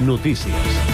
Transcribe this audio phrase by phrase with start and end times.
[0.00, 0.93] Noticias.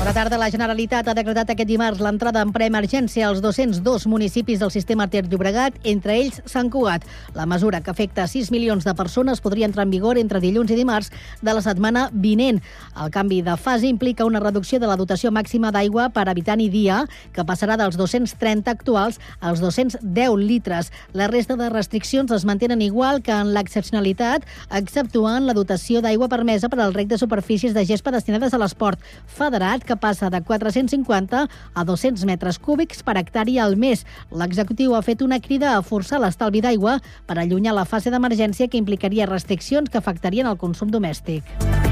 [0.00, 0.38] Bona tarda.
[0.40, 5.26] La Generalitat ha decretat aquest dimarts l'entrada en preemergència als 202 municipis del sistema Ter
[5.26, 7.02] Llobregat, entre ells Sant Cugat.
[7.36, 10.78] La mesura, que afecta 6 milions de persones, podria entrar en vigor entre dilluns i
[10.78, 11.10] dimarts
[11.44, 12.62] de la setmana vinent.
[12.96, 16.70] El canvi de fase implica una reducció de la dotació màxima d'aigua per habitant i
[16.72, 17.02] dia,
[17.36, 20.90] que passarà dels 230 actuals als 210 litres.
[21.12, 24.48] La resta de restriccions es mantenen igual que en l'excepcionalitat,
[24.80, 28.96] exceptuant la dotació d'aigua permesa per al rec de superfícies de gespa destinades a l'esport
[29.28, 31.44] federat, que passa de 450
[31.74, 34.06] a 200 metres cúbics per hectàrea al mes.
[34.30, 38.78] L'executiu ha fet una crida a forçar l'estalvi d'aigua per allunyar la fase d'emergència que
[38.78, 41.89] implicaria restriccions que afectarien el consum domèstic.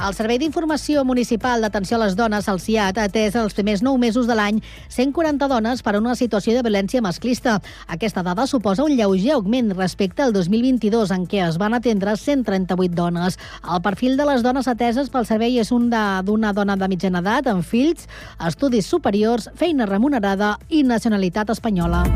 [0.00, 3.98] El Servei d'Informació Municipal d'Atenció a les Dones, el CIAT, ha atès els primers nou
[4.00, 7.58] mesos de l'any 140 dones per a una situació de violència masclista.
[7.86, 12.96] Aquesta dada suposa un lleuger augment respecte al 2022, en què es van atendre 138
[12.96, 13.36] dones.
[13.60, 17.52] El perfil de les dones ateses pel servei és un d'una dona de mitjana edat,
[17.52, 18.08] amb fills,
[18.40, 22.06] estudis superiors, feina remunerada i nacionalitat espanyola.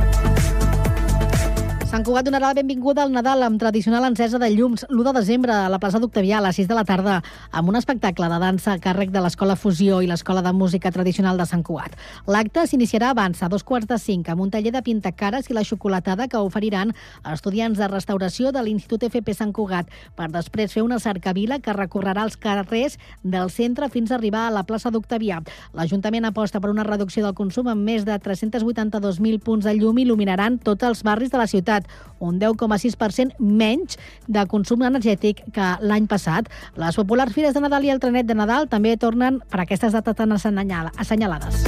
[1.95, 5.53] Sant Cugat donarà la benvinguda al Nadal amb tradicional encesa de llums l'1 de desembre
[5.55, 7.21] a la plaça d'Octavià a les 6 de la tarda
[7.55, 11.39] amb un espectacle de dansa a càrrec de l'Escola Fusió i l'Escola de Música Tradicional
[11.39, 11.95] de Sant Cugat.
[12.27, 15.63] L'acte s'iniciarà abans, a dos quarts de cinc, amb un taller de pintacares i la
[15.63, 16.91] xocolatada que oferiran
[17.31, 19.87] estudiants de restauració de l'Institut FP Sant Cugat
[20.19, 24.57] per després fer una cercavila que recorrerà els carrers del centre fins a arribar a
[24.57, 25.45] la plaça d'Octavià.
[25.79, 30.59] L'Ajuntament aposta per una reducció del consum amb més de 382.000 punts de llum il·luminaran
[30.59, 31.84] tots els barris de la ciutat
[32.19, 36.49] un 10,6% menys de consum energètic que l'any passat.
[36.81, 40.17] Les populars fires de Nadal i el trenet de Nadal també tornen per aquestes dates
[40.17, 41.65] tan assenyalades.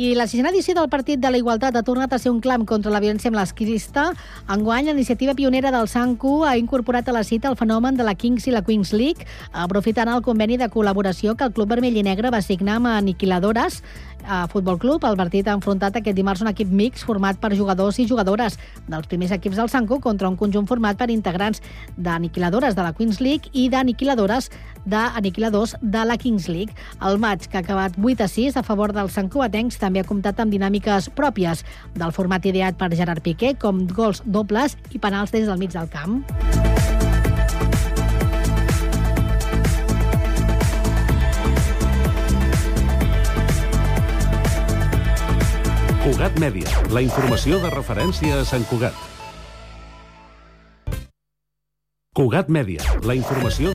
[0.00, 2.62] I la sisena edició del Partit de la Igualtat ha tornat a ser un clam
[2.64, 4.06] contra la violència masclista.
[4.48, 8.14] Enguany, la iniciativa pionera del SANCU ha incorporat a la cita el fenomen de la
[8.14, 12.06] Kings i la Queens League, aprofitant el conveni de col·laboració que el Club Vermell i
[12.06, 13.82] Negre va signar amb Aniquiladores
[14.26, 15.04] a Futbol Club.
[15.04, 18.58] El partit ha enfrontat aquest dimarts un equip mix format per jugadors i jugadores
[18.88, 21.62] dels primers equips del Sanco contra un conjunt format per integrants
[21.96, 24.50] d'aniquiladores de la Queens League i d'aniquiladores
[24.84, 26.74] d'aniquiladors de la Kings League.
[27.04, 30.40] El maig, que ha acabat 8 a 6 a favor dels sancoatencs, també ha comptat
[30.40, 31.64] amb dinàmiques pròpies
[31.94, 35.90] del format ideat per Gerard Piqué, com gols dobles i penals des del mig del
[35.92, 36.22] camp.
[46.10, 48.96] Cugat Mèdia, la informació de referència a Sant Cugat.
[52.18, 53.70] Cugat Mèdia, la informació...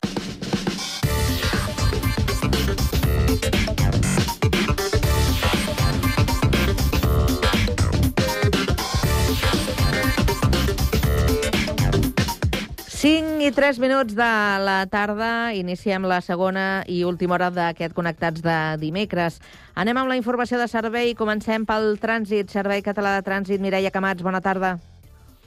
[13.46, 14.28] i tres minuts de
[14.66, 15.52] la tarda.
[15.54, 19.38] Iniciem la segona i última hora d'aquest Connectats de dimecres.
[19.78, 21.14] Anem amb la informació de servei.
[21.14, 22.50] Comencem pel trànsit.
[22.50, 23.62] Servei Català de Trànsit.
[23.62, 24.74] Mireia Camats, bona tarda.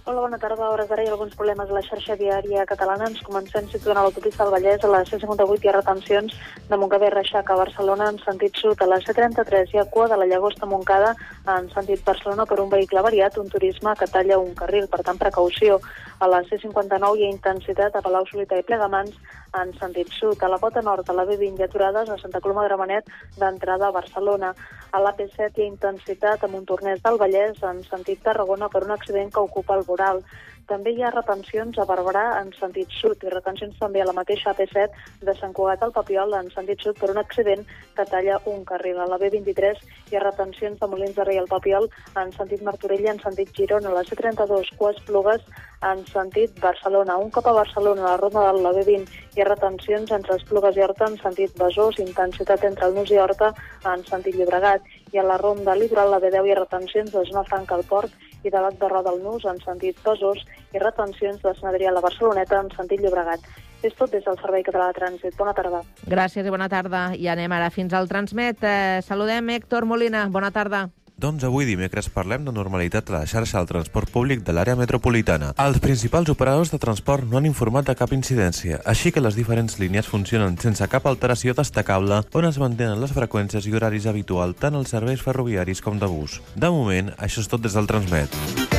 [0.10, 0.66] Hola, bona tarda.
[0.66, 3.10] A hores d'ara hi ha alguns problemes a la xarxa viària catalana.
[3.12, 4.82] Ens comencem situant a l'autopista del Vallès.
[4.82, 6.34] A la C58 hi ha retencions
[6.72, 8.82] de Montcada i Reixac a Barcelona en sentit sud.
[8.82, 11.14] A la C33 hi ha cua de la Llagosta Montcada
[11.46, 14.90] en sentit Barcelona per un vehicle variat, un turisme que talla un carril.
[14.90, 15.78] Per tant, precaució.
[16.20, 19.14] A la C59 hi ha intensitat a Palau Solità i Plegamans
[19.62, 20.42] en sentit sud.
[20.42, 23.14] A la pota nord, a la B20 hi ha aturades a Santa Coloma de Gramenet
[23.38, 24.52] d'entrada a Barcelona.
[24.92, 29.32] A l'AP7 hi ha intensitat a Montornès del Vallès en sentit Tarragona per un accident
[29.34, 30.24] que ocupa el voral.
[30.70, 34.52] També hi ha retencions a Barberà en sentit sud i retencions també a la mateixa
[34.52, 37.64] AP7 de Sant Cugat al Papiol en sentit sud per un accident
[37.98, 39.00] que talla un carril.
[39.02, 41.90] A la B23 hi ha retencions de Molins de Rei al Papiol
[42.22, 43.90] en sentit Martorell en sentit Girona.
[43.90, 45.50] A la C32 Cues Plugues
[45.90, 47.18] en sentit Barcelona.
[47.18, 50.78] Un cop a Barcelona, a la ronda de la B20, hi ha retencions entre Esplugues
[50.78, 53.56] i Horta en sentit Besòs, intensitat entre el Nus i Horta
[53.90, 54.86] en sentit Llobregat.
[55.10, 58.29] I a la ronda litoral, la B10, hi ha retencions de zona franca al port
[58.44, 61.92] i de l'Ac de Roda al Nus en sentit Besòs i retencions de Sant Adrià
[61.92, 63.44] a la Barceloneta en sentit Llobregat.
[63.84, 65.38] És tot des del Servei Català de Trànsit.
[65.40, 65.82] Bona tarda.
[66.12, 67.10] Gràcies i bona tarda.
[67.16, 68.60] I anem ara fins al Transmet.
[68.64, 70.28] Eh, saludem Héctor Molina.
[70.28, 70.90] Bona tarda.
[71.20, 75.50] Doncs avui dimecres parlem de normalitat a la xarxa del transport públic de l'àrea metropolitana.
[75.60, 79.76] Els principals operadors de transport no han informat de cap incidència, així que les diferents
[79.84, 84.80] línies funcionen sense cap alteració destacable on es mantenen les freqüències i horaris habitual tant
[84.80, 86.40] als serveis ferroviaris com de bus.
[86.56, 88.79] De moment, això és tot des del Transmet.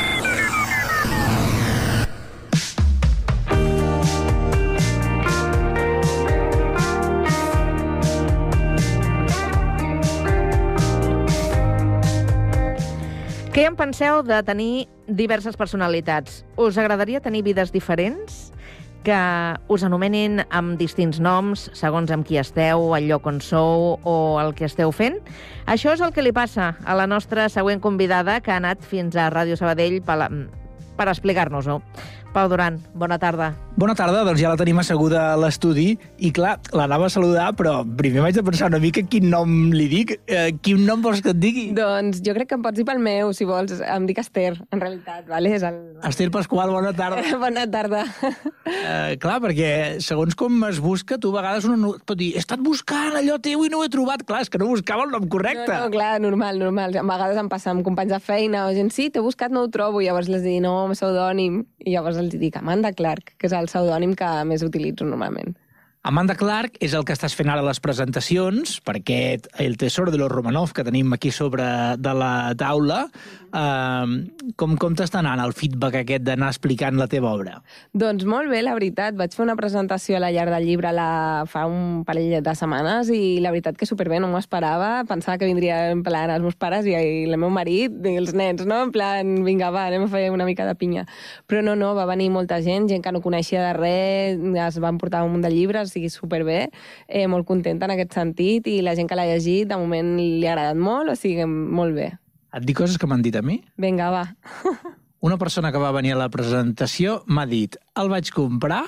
[13.61, 16.39] Què en penseu de tenir diverses personalitats?
[16.57, 18.47] Us agradaria tenir vides diferents?
[19.05, 19.19] Que
[19.69, 24.55] us anomenin amb distints noms, segons amb qui esteu, el lloc on sou o el
[24.57, 25.19] que esteu fent?
[25.69, 29.13] Això és el que li passa a la nostra següent convidada, que ha anat fins
[29.13, 30.17] a Ràdio Sabadell per,
[30.97, 31.83] per explicar-nos-ho.
[32.31, 33.51] Pau Duran, bona tarda.
[33.75, 35.93] Bona tarda, doncs ja la tenim asseguda a l'estudi
[36.23, 39.87] i clar, l'anava a saludar, però primer vaig a pensar una mica quin nom li
[39.91, 40.13] dic.
[40.27, 41.63] Eh, quin nom vols que et digui?
[41.75, 43.73] Doncs jo crec que em pots dir pel meu, si vols.
[43.83, 45.51] Em dic Esther, en realitat, vale?
[45.57, 45.79] És el...
[46.07, 47.23] Esther Pasqual, bona tarda.
[47.43, 48.05] bona tarda.
[48.67, 49.71] Eh, clar, perquè
[50.03, 53.65] segons com es busca, tu a vegades uno pot dir he estat buscant allò teu
[53.65, 54.23] i no ho he trobat.
[54.27, 55.67] Clar, és que no buscava el nom correcte.
[55.71, 56.95] No, no, clar, normal, normal.
[56.95, 59.71] A vegades em passa amb companys de feina o gent, sí, t'he buscat, no ho
[59.73, 59.99] trobo.
[59.99, 61.63] I llavors les dic, no, pseudònim.
[61.81, 65.55] I llavors els dic Amanda Clark, que és el pseudònim que més utilitzo normalment.
[66.01, 70.17] Amanda Clark és el que estàs fent ara les presentacions per aquest El Tesoro de
[70.17, 71.67] los Romanov que tenim aquí sobre
[72.01, 73.03] de la taula.
[73.51, 77.57] Com, com t'està anant el feedback aquest d'anar explicant la teva obra?
[77.97, 79.17] Doncs molt bé, la veritat.
[79.19, 81.43] Vaig fer una presentació a la llar del llibre la...
[81.51, 85.03] fa un parell de setmanes i la veritat que superbé, no m'ho esperava.
[85.09, 88.63] Pensava que vindria en plan els meus pares i el meu marit i els nens,
[88.69, 88.81] no?
[88.87, 91.05] En plan, vinga, va, anem a fer una mica de pinya.
[91.51, 94.39] Però no, no, va venir molta gent, gent que no coneixia de res,
[94.71, 96.69] es van portar un munt de llibres, o sigui, superbé,
[97.07, 100.47] eh, molt contenta en aquest sentit i la gent que l'ha llegit de moment li
[100.47, 102.11] ha agradat molt, o sigui, molt bé.
[102.51, 103.61] Et dic coses que m'han dit a mi?
[103.79, 104.25] Vinga, va.
[105.27, 108.83] Una persona que va venir a la presentació m'ha dit el vaig comprar,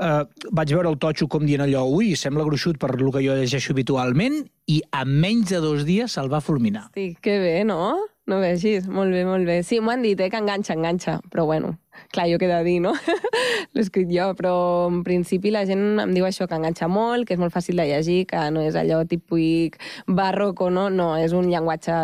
[0.00, 0.22] eh,
[0.56, 3.76] vaig veure el totxo com dient allò, ui, sembla gruixut per lo que jo llegeixo
[3.76, 6.88] habitualment, i en menys de dos dies se'l va fulminar.
[6.96, 7.98] Sí, que bé, no?
[8.30, 9.56] No vegis, molt bé, molt bé.
[9.66, 11.72] Sí, m'ho han dit, eh, que enganxa, enganxa, però bueno,
[12.14, 12.92] clar, jo què he de dir, no?
[13.74, 14.52] L'he escrit jo, però
[14.86, 17.88] en principi la gent em diu això, que enganxa molt, que és molt fàcil de
[17.90, 20.86] llegir, que no és allò típic barroco, no?
[20.94, 21.98] No, és un llenguatge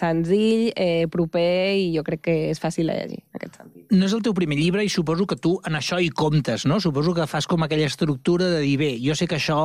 [0.00, 3.79] senzill, eh, proper, i jo crec que és fàcil de llegir, en aquest sentit.
[3.90, 6.78] No és el teu primer llibre i suposo que tu en això hi comptes, no?
[6.82, 9.58] Suposo que fas com aquella estructura de dir, bé, jo sé que això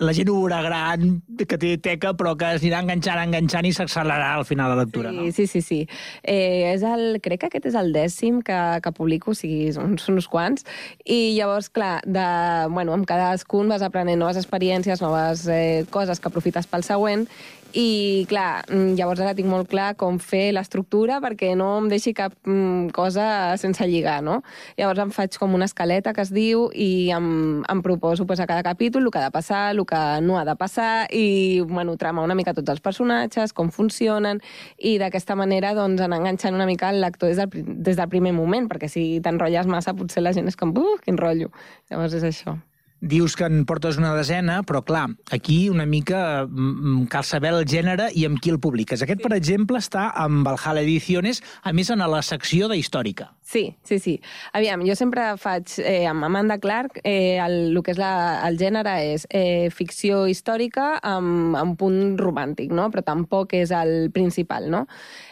[0.00, 3.74] la gent ho veurà gran, que té teca, però que es anirà enganxant, enganxant i
[3.76, 5.28] s'accelerarà al final de la lectura, sí, no?
[5.36, 5.80] Sí, sí, sí.
[6.22, 9.98] Eh, és el, crec que aquest és el dècim que, que publico, o sigui, són,
[10.00, 10.64] són uns quants,
[11.04, 12.26] i llavors, clar, de,
[12.72, 17.28] bueno, amb cadascun vas aprenent noves experiències, noves eh, coses que aprofites pel següent,
[17.72, 22.12] i, clar, mm, llavors ara tinc molt clar com fer l'estructura perquè no em deixi
[22.16, 24.40] cap mm, cosa sense lligar, no?
[24.78, 28.48] Llavors em faig com una escaleta que es diu i em, em proposo pues, a
[28.50, 31.96] cada capítol el que ha de passar, el que no ha de passar i, bueno,
[31.96, 34.40] trama una mica tots els personatges, com funcionen
[34.78, 38.34] i d'aquesta manera doncs anar enganxant una mica el lector des del, des del primer
[38.34, 41.52] moment, perquè si t'enrotlles massa potser la gent és com, uh, quin rotllo.
[41.90, 42.58] Llavors és això.
[43.00, 47.64] Dius que en portes una desena, però clar, aquí una mica mm, cal saber el
[47.64, 49.00] gènere i amb qui el publiques.
[49.00, 53.30] Aquest, per exemple, està amb Valhalla Ediciones, a més en la secció de històrica.
[53.50, 54.12] Sí, sí, sí.
[54.52, 58.12] Aviam, jo sempre faig, eh, amb Amanda Clark, eh, el, el que és la,
[58.46, 62.90] el gènere és eh, ficció històrica amb, amb punt romàntic, no?
[62.92, 64.84] Però tampoc és el principal, no?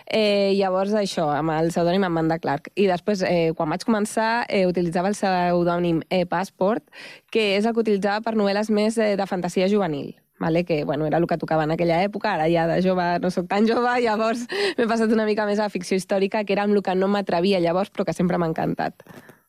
[0.08, 2.70] Eh, llavors, això, amb el pseudònim Amanda Clark.
[2.74, 6.84] I després, eh, quan vaig començar, eh, utilitzava el pseudònim eh, Passport,
[7.30, 10.64] que és el que utilitzava per novel·les més eh, de fantasia juvenil vale?
[10.64, 13.48] que bueno, era el que tocava en aquella època, ara ja de jove no sóc
[13.48, 14.46] tan jove, llavors
[14.78, 17.60] m'he passat una mica més a ficció històrica, que era amb el que no m'atrevia
[17.60, 19.02] llavors, però que sempre m'ha encantat.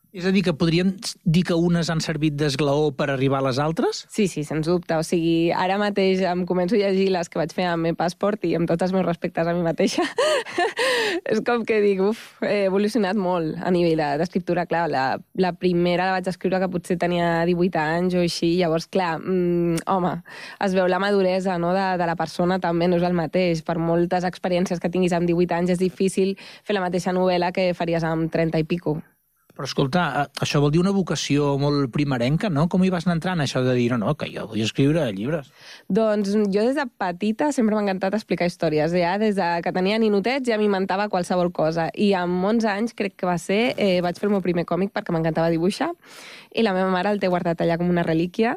[0.10, 3.60] És a dir, que podríem dir que unes han servit d'esglaó per arribar a les
[3.62, 4.00] altres?
[4.10, 4.96] Sí, sí, sens dubte.
[4.98, 8.48] O sigui, ara mateix em començo a llegir les que vaig fer amb el passport
[8.50, 10.02] i amb tots els meus respectes a mi mateixa.
[11.34, 14.66] és com que dic, uf, he evolucionat molt a nivell de- d'escriptura.
[14.66, 15.04] Clar, la,
[15.38, 19.86] la primera la vaig escriure que potser tenia 18 anys o així, llavors, clar, mm,
[19.94, 20.16] home,
[20.66, 23.62] es veu la maduresa no, de, de la persona també, no és el mateix.
[23.62, 26.34] Per moltes experiències que tinguis amb 18 anys és difícil
[26.66, 28.98] fer la mateixa novel·la que faries amb 30 i pico.
[29.60, 32.70] Però escolta, eh, això vol dir una vocació molt primerenca, no?
[32.72, 35.50] Com hi vas anar entrant, això de dir, no, no, que jo vull escriure llibres?
[35.92, 38.96] Doncs jo des de petita sempre m'ha encantat explicar històries.
[38.96, 41.90] Ja des de que tenia ninotets ja m'inventava qualsevol cosa.
[41.92, 44.96] I amb 11 anys, crec que va ser, eh, vaig fer el meu primer còmic
[44.96, 45.92] perquè m'encantava dibuixar
[46.56, 48.56] i la meva mare el té guardat allà com una relíquia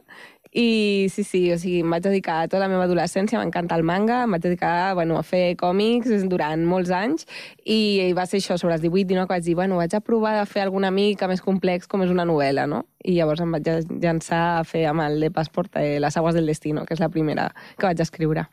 [0.52, 4.23] i sí, sí, o sigui, em vaig dedicar tota la meva adolescència, m'encanta el manga,
[4.26, 7.25] em vaig dedicar bueno, a fer còmics durant molts anys
[7.64, 10.47] i va ser això, sobre els 18-19, que vaig dir, bueno, vaig a provar de
[10.50, 12.85] fer alguna mica més complex com és una novel·la, no?
[13.02, 13.71] I llavors em vaig
[14.02, 17.09] llançar a fer amb el de Passport eh, Les aguas del destino, que és la
[17.09, 18.47] primera que vaig escriure.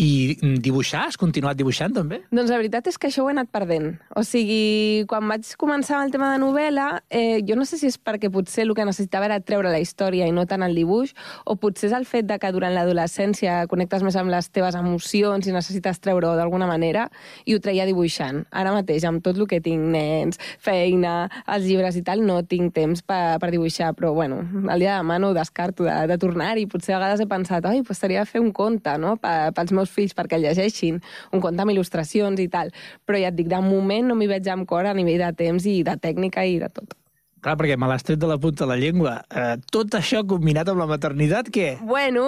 [0.00, 1.02] I mm, dibuixar?
[1.10, 2.22] Has continuat dibuixant, també?
[2.32, 3.92] Doncs la veritat és que això ho he anat perdent.
[4.16, 7.98] O sigui, quan vaig començar el tema de novel·la, eh, jo no sé si és
[8.00, 11.12] perquè potser el que necessitava era treure la història i no tant el dibuix,
[11.44, 15.46] o potser és el fet de que durant l'adolescència connectes més amb les teves emocions
[15.46, 17.08] i necessites treure-ho d'alguna manera,
[17.44, 18.46] i ho treia dibuixant.
[18.56, 22.72] Ara mateix, amb tot el que tinc, nens, feina, els llibres i tal, no tinc
[22.76, 26.18] temps per, per dibuixar, però bueno, el dia de demà no ho descarto de, de
[26.20, 26.66] tornar-hi.
[26.70, 29.89] Potser a vegades he pensat, oi, pues estaria a fer un conte, no?, pels meus
[29.90, 31.00] fills perquè llegeixin,
[31.34, 32.72] un conte amb il·lustracions i tal.
[33.06, 35.66] Però ja et dic, de moment no m'hi veig amb cor a nivell de temps
[35.66, 36.99] i de tècnica i de tot.
[37.40, 39.14] Clar, perquè me l'has tret de la punta de la llengua.
[39.32, 41.70] Eh, tot això combinat amb la maternitat, què?
[41.88, 42.24] Bueno,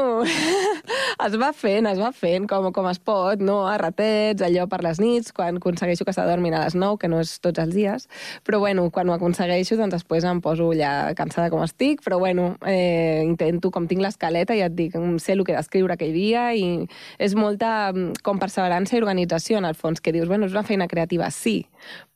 [1.26, 3.58] es va fent, es va fent com, com es pot, no?
[3.68, 7.20] A ratets, allò per les nits, quan aconsegueixo que s'adormin a les 9, que no
[7.20, 8.08] és tots els dies.
[8.48, 12.54] Però bueno, quan ho aconsegueixo, doncs després em poso ja cansada com estic, però bueno,
[12.64, 16.46] eh, intento, com tinc l'escaleta, ja et dic, sé el que he d'escriure aquell dia
[16.56, 16.86] i
[17.20, 17.92] és molta
[18.24, 21.66] com perseverança i organització, en el fons, que dius, bueno, és una feina creativa, sí,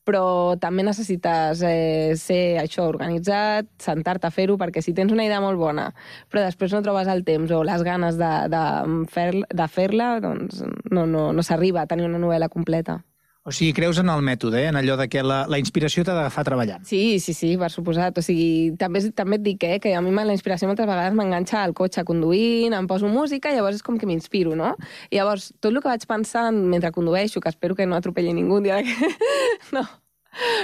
[0.06, 5.42] però també necessites eh, ser això organitzat, sentar-te a fer-ho, perquè si tens una idea
[5.42, 5.88] molt bona,
[6.30, 8.64] però després no trobes el temps o les ganes de, de,
[9.12, 13.00] fer, de fer-la, doncs no, no, no s'arriba a tenir una novel·la completa.
[13.46, 14.70] O sigui, creus en el mètode, eh?
[14.72, 16.82] en allò de que la, la inspiració t'ha d'agafar treballant.
[16.88, 18.16] Sí, sí, sí, per suposat.
[18.18, 21.60] O sigui, també, també et dic eh, que a mi la inspiració moltes vegades m'enganxa
[21.62, 24.74] al cotxe conduint, em poso música, i llavors és com que m'inspiro, no?
[25.12, 28.58] I llavors, tot el que vaig pensant mentre condueixo, que espero que no atropelli ningú
[28.58, 29.14] un dia que...
[29.76, 29.86] no,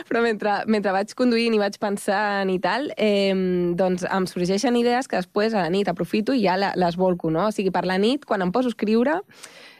[0.08, 3.30] però mentre, mentre vaig conduint i vaig pensant i tal, eh,
[3.78, 7.46] doncs em sorgeixen idees que després a la nit aprofito i ja les volco, no?
[7.46, 9.20] O sigui, per la nit, quan em poso a escriure,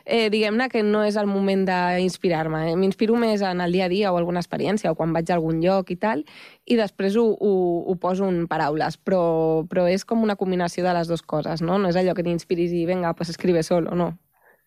[0.05, 2.63] eh, diguem-ne que no és el moment d'inspirar-me.
[2.71, 2.75] Eh?
[2.79, 5.61] M'inspiro més en el dia a dia o alguna experiència o quan vaig a algun
[5.63, 6.25] lloc i tal,
[6.65, 7.53] i després ho, ho,
[7.87, 9.23] ho poso en paraules, però,
[9.69, 11.79] però és com una combinació de les dues coses, no?
[11.79, 14.13] No és allò que t'inspiris i vinga, pues escribe solo, no.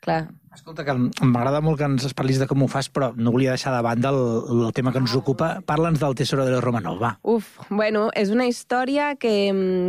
[0.05, 0.27] Clar.
[0.57, 3.75] Escolta, que m'agrada molt que ens parlis de com ho fas, però no volia deixar
[3.75, 4.21] de banda el,
[4.65, 5.51] el tema que ens ocupa.
[5.69, 7.11] Parla'ns del Tesoro de los Romanov, va.
[7.29, 9.35] Uf, bueno, és una història que,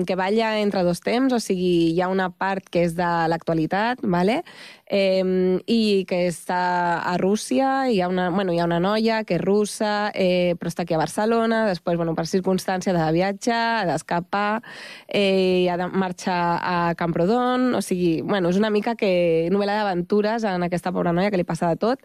[0.03, 4.03] que balla entre dos temps, o sigui, hi ha una part que és de l'actualitat,
[4.03, 4.41] ¿vale?
[4.89, 9.38] eh, i que està a Rússia, hi ha una, bueno, hi ha una noia que
[9.38, 13.57] és russa, eh, però està aquí a Barcelona, després, bueno, per circumstància de viatge,
[13.89, 14.62] d'escapar,
[15.07, 20.43] eh, ha de marxar a Camprodon, o sigui, bueno, és una mica que novel·la d'aventures
[20.47, 22.01] en aquesta pobra noia que li passa de tot.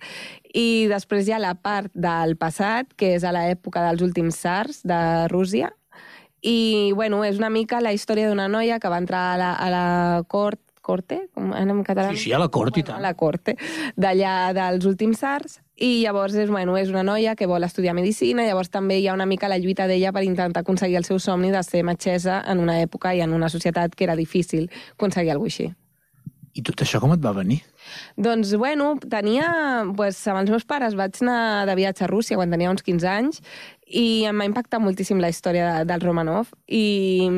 [0.55, 4.83] I després hi ha la part del passat, que és a l'època dels últims SARS
[4.85, 5.73] de Rússia,
[6.43, 9.71] i, bueno, és una mica la història d'una noia que va entrar a la, a
[9.71, 9.87] la
[10.29, 12.11] cort corte, com en català.
[12.11, 12.99] Sí, sí, a la cort i tant.
[12.99, 13.55] A la corte,
[13.97, 18.45] d'allà dels últims SARS, i llavors és, bueno, és una noia que vol estudiar medicina,
[18.45, 21.55] llavors també hi ha una mica la lluita d'ella per intentar aconseguir el seu somni
[21.55, 24.69] de ser metgessa en una època i en una societat que era difícil
[24.99, 25.73] aconseguir alguna així.
[26.53, 27.63] I tot això com et va venir?
[28.21, 29.47] Doncs, bueno, tenia...
[29.97, 33.09] Pues, amb els meus pares vaig anar de viatge a Rússia quan tenia uns 15
[33.09, 33.41] anys
[33.93, 37.29] i em va impactar moltíssim la història de, del Romanov i,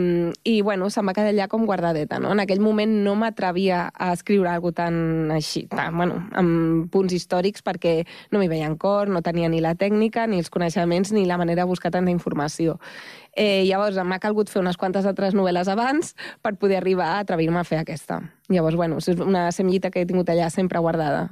[0.47, 2.21] i bueno, se'm va quedar allà com guardadeta.
[2.23, 2.35] No?
[2.35, 7.63] En aquell moment no m'atrevia a escriure alguna tan així, tan, bueno, amb punts històrics
[7.63, 7.97] perquè
[8.35, 11.39] no m'hi veia en cor, no tenia ni la tècnica, ni els coneixements, ni la
[11.39, 12.81] manera de buscar tanta informació.
[13.35, 17.63] Eh, llavors m'ha calgut fer unes quantes altres novel·les abans per poder arribar a atrevir-me
[17.63, 18.25] a fer aquesta.
[18.53, 21.31] Llavors, bueno, és una semillita que he tingut allà sempre guardada.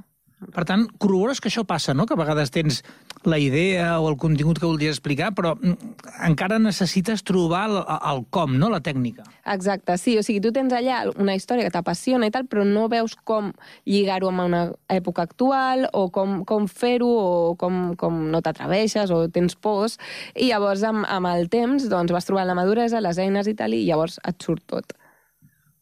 [0.50, 2.04] Per tant, corrobores que això passa, no?
[2.08, 2.80] Que a vegades tens
[3.28, 5.92] la idea o el contingut que voldries explicar, però mm,
[6.26, 8.70] encara necessites trobar el, el com, no?
[8.72, 9.22] La tècnica.
[9.54, 10.16] Exacte, sí.
[10.18, 13.52] O sigui, tu tens allà una història que t'apassiona i tal, però no veus com
[13.86, 17.28] lligar-ho amb una època actual o com, com fer-ho o
[17.60, 19.98] com, com no t'atreveixes o tens pors.
[20.34, 23.78] I llavors, amb, amb el temps, doncs, vas trobant la maduresa, les eines i tal,
[23.78, 24.96] i llavors et surt tot.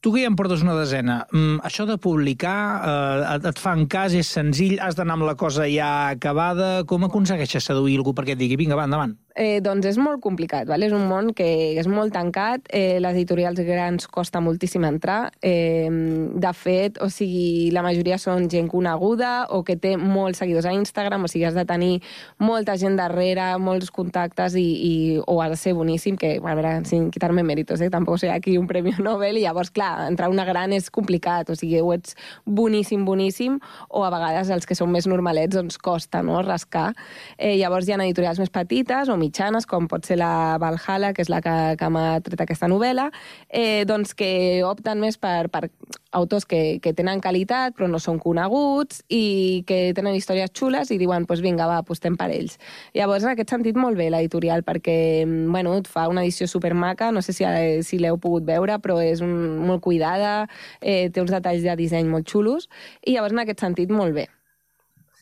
[0.01, 2.57] Tu que ja em portes una desena, mm, això de publicar
[2.89, 7.05] eh, et, et fan cas, és senzill, has d'anar amb la cosa ja acabada, com
[7.05, 9.13] aconsegueixes seduir algú perquè et digui, vinga, va, endavant?
[9.41, 10.85] Eh, doncs és molt complicat, vale?
[10.85, 11.47] és un món que
[11.81, 15.31] és molt tancat, eh, les editorials grans costa moltíssim entrar.
[15.41, 20.67] Eh, de fet, o sigui, la majoria són gent coneguda o que té molts seguidors
[20.69, 22.03] a Instagram, o sigui, has de tenir
[22.37, 24.93] molta gent darrere, molts contactes i, i
[25.25, 27.89] o ha de ser boníssim, que, a veure, sin quitar-me méritos, eh?
[27.89, 31.57] tampoc sé aquí un premi Nobel i llavors, clar, entrar una gran és complicat, o
[31.57, 32.13] sigui, o ets
[32.45, 33.57] boníssim, boníssim,
[33.89, 36.43] o a vegades els que són més normalets doncs costa no?
[36.45, 36.91] rascar.
[37.39, 41.23] Eh, llavors hi ha editorials més petites o mitjanes, com pot ser la Valhalla, que
[41.23, 43.11] és la que, que m'ha tret aquesta novel·la,
[43.49, 45.69] eh, doncs que opten més per, per
[46.13, 50.99] autors que, que tenen qualitat però no són coneguts i que tenen històries xules i
[50.99, 52.59] diuen, doncs pues vinga, va, apostem per ells.
[52.97, 57.23] Llavors, en aquest sentit, molt bé l'editorial, perquè bueno, et fa una edició supermaca, no
[57.23, 57.47] sé si,
[57.87, 59.33] si l'heu pogut veure, però és un,
[59.69, 60.49] molt cuidada,
[60.81, 62.69] eh, té uns detalls de disseny molt xulos,
[63.07, 64.29] i llavors, en aquest sentit, molt bé.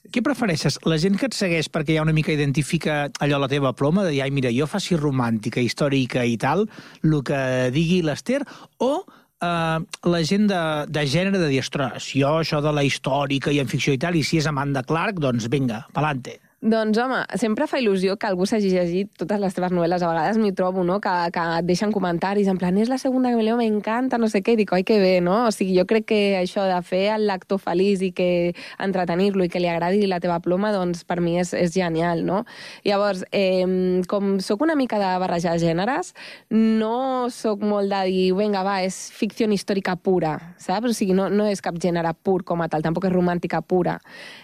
[0.09, 0.79] Què prefereixes?
[0.89, 4.15] La gent que et segueix perquè ja una mica identifica allò la teva ploma, de
[4.15, 6.65] dir, ai, mira, jo faci romàntica, històrica i tal,
[7.05, 7.41] el que
[7.75, 8.41] digui l'Ester,
[8.81, 9.79] o eh,
[10.15, 13.69] la gent de, de gènere de dir, ostres, jo això de la històrica i en
[13.69, 16.39] ficció i tal, i si és Amanda Clark, doncs vinga, pelante.
[16.59, 20.03] Doncs, home, sempre fa il·lusió que algú s'hagi llegit totes les teves novel·les.
[20.03, 23.31] A vegades m'hi trobo, no?, que, que et deixen comentaris, en plan, és la segona
[23.31, 25.37] que me leo, m'encanta, no sé què, i dic, oi, que bé, no?
[25.47, 28.27] O sigui, jo crec que això de fer el lector feliç i que
[28.83, 32.41] entretenir-lo i que li agradi la teva ploma, doncs, per mi és, és genial, no?
[32.83, 36.11] Llavors, eh, com sóc una mica de barrejar gèneres,
[36.51, 40.91] no sóc molt de dir, vinga, va, és ficció històrica pura, saps?
[40.91, 44.01] O sigui, no, no és cap gènere pur com a tal, tampoc és romàntica pura.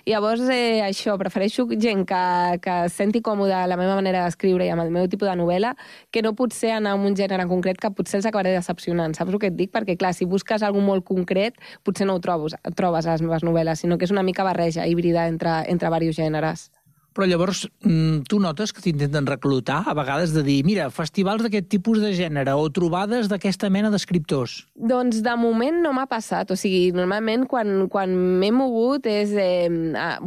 [0.07, 2.23] Llavors, eh, això, prefereixo gent que,
[2.65, 5.75] que senti còmode la meva manera d'escriure i amb el meu tipus de novel·la,
[6.11, 9.17] que no potser anar en un gènere en concret que potser els acabaré decepcionant.
[9.17, 9.73] Saps el que et dic?
[9.75, 13.45] Perquè, clar, si busques alguna molt concret, potser no ho trobes, trobes a les meves
[13.47, 16.71] novel·les, sinó que és una mica barreja, híbrida entre, entre diversos gèneres.
[17.15, 21.69] Però llavors mm, tu notes que t'intenten reclutar a vegades de dir, mira, festivals d'aquest
[21.71, 24.65] tipus de gènere o trobades d'aquesta mena d'escriptors?
[24.75, 26.51] Doncs de moment no m'ha passat.
[26.51, 29.35] O sigui, normalment quan, quan m'he mogut és...
[29.39, 29.71] Eh,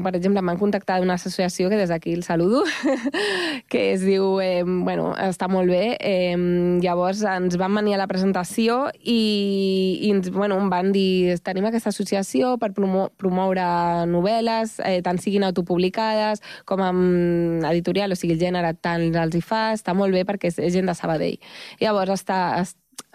[0.04, 2.64] per exemple, m'han contactat una associació que des d'aquí el saludo,
[3.72, 4.38] que es diu...
[4.44, 5.98] Eh, bueno, està molt bé.
[6.00, 6.38] Eh,
[6.84, 9.20] llavors ens van venir a la presentació i,
[10.08, 13.68] i ens, bueno, em van dir tenim aquesta associació per promo promoure
[14.10, 19.38] novel·les, eh, tant siguin autopublicades com com a editorial, o sigui, el gènere tant els
[19.38, 21.40] hi fa, està molt bé perquè és gent de Sabadell.
[21.82, 22.40] Llavors està,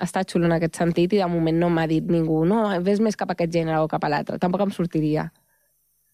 [0.03, 3.19] està xulo en aquest sentit i de moment no m'ha dit ningú no, ves més
[3.19, 4.41] cap a aquest gènere o cap a l'altre.
[4.43, 5.31] Tampoc em sortiria.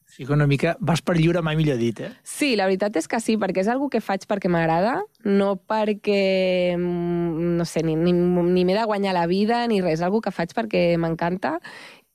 [0.08, 2.08] Sí que una mica vas per lliure, mai millor dit, eh?
[2.24, 4.94] Sí, la veritat és que sí, perquè és algo que faig perquè m'agrada,
[5.28, 9.98] no perquè, mm, no sé, ni, ni, ni m'he de guanyar la vida ni res,
[10.00, 11.58] és algo que faig perquè m'encanta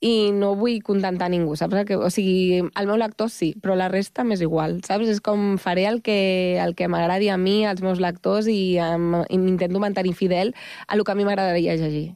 [0.04, 1.80] i no vull contentar ningú, saps?
[1.88, 5.08] Que, o sigui, el meu lector sí, però la resta m'és igual, saps?
[5.14, 6.18] És com faré el que,
[6.60, 10.52] el que m'agradi a mi, als meus lectors, i, um, i m'intento mantenir fidel
[10.86, 12.06] a el que a mi m'agradaria llegir,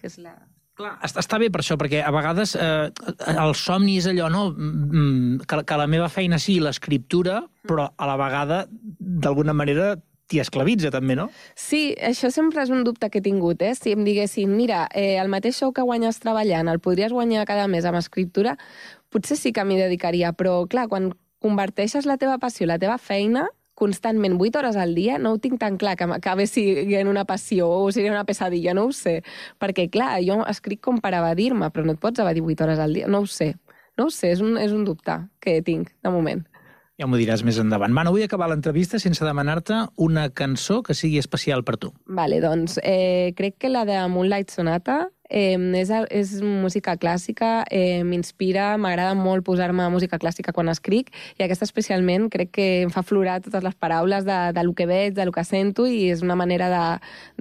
[0.00, 0.34] que és la...
[0.74, 2.88] Clar, està bé per això, perquè a vegades eh,
[3.30, 8.08] el somni és allò, no?, mm, que, que la meva feina sigui l'escriptura, però a
[8.10, 9.92] la vegada, d'alguna manera,
[10.30, 11.28] t'hi esclavitza també, no?
[11.58, 13.74] Sí, això sempre és un dubte que he tingut, eh?
[13.78, 17.66] Si em diguessin, mira, eh, el mateix sou que guanyes treballant, el podries guanyar cada
[17.68, 18.56] mes amb escriptura,
[19.12, 21.12] potser sí que m'hi dedicaria, però clar, quan
[21.44, 25.58] converteixes la teva passió, la teva feina, constantment 8 hores al dia, no ho tinc
[25.60, 29.20] tan clar que m'acabi sent una passió o sigui una pesadilla, no ho sé.
[29.60, 32.94] Perquè, clar, jo escric com per evadir-me, però no et pots evadir 8 hores al
[32.94, 33.54] dia, no ho sé.
[33.98, 36.42] No ho sé, és un, és un dubte que tinc, de moment.
[37.00, 37.90] Ja m'ho diràs més endavant.
[37.90, 41.90] Va, no vull acabar l'entrevista sense demanar-te una cançó que sigui especial per tu.
[42.06, 48.04] Vale, doncs eh, crec que la de Moonlight Sonata eh, és, és música clàssica, eh,
[48.06, 53.02] m'inspira, m'agrada molt posar-me música clàssica quan escric i aquesta especialment crec que em fa
[53.02, 56.22] florar totes les paraules de, de lo que veig, de lo que sento i és
[56.22, 56.84] una manera de,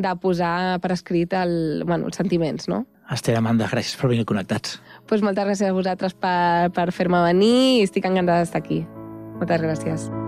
[0.01, 2.87] de posar per escrit el, bueno, els sentiments, no?
[3.13, 4.79] Esther Amanda, gràcies per venir connectats.
[5.05, 8.81] Pues moltes gràcies a vosaltres per, per fer-me venir i estic encantada d'estar aquí.
[9.43, 10.22] Muchas gracias.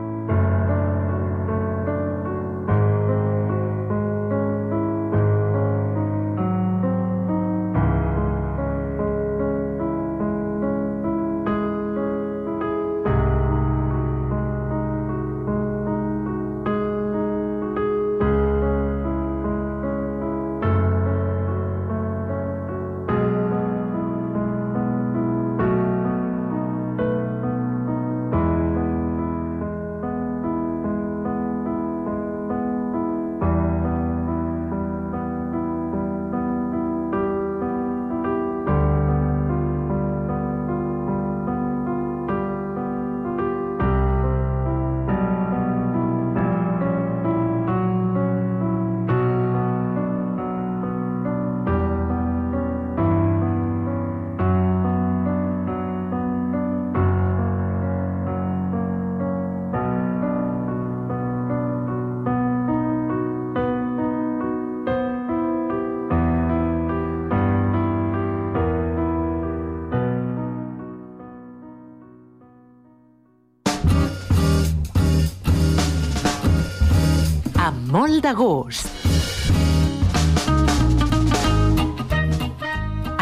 [78.35, 78.91] Gust.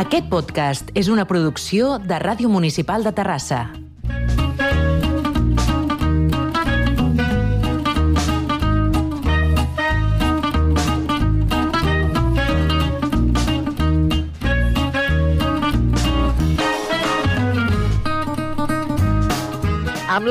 [0.04, 3.83] Aquest podcast és una producció de Ràdio Municipal de Terrassa.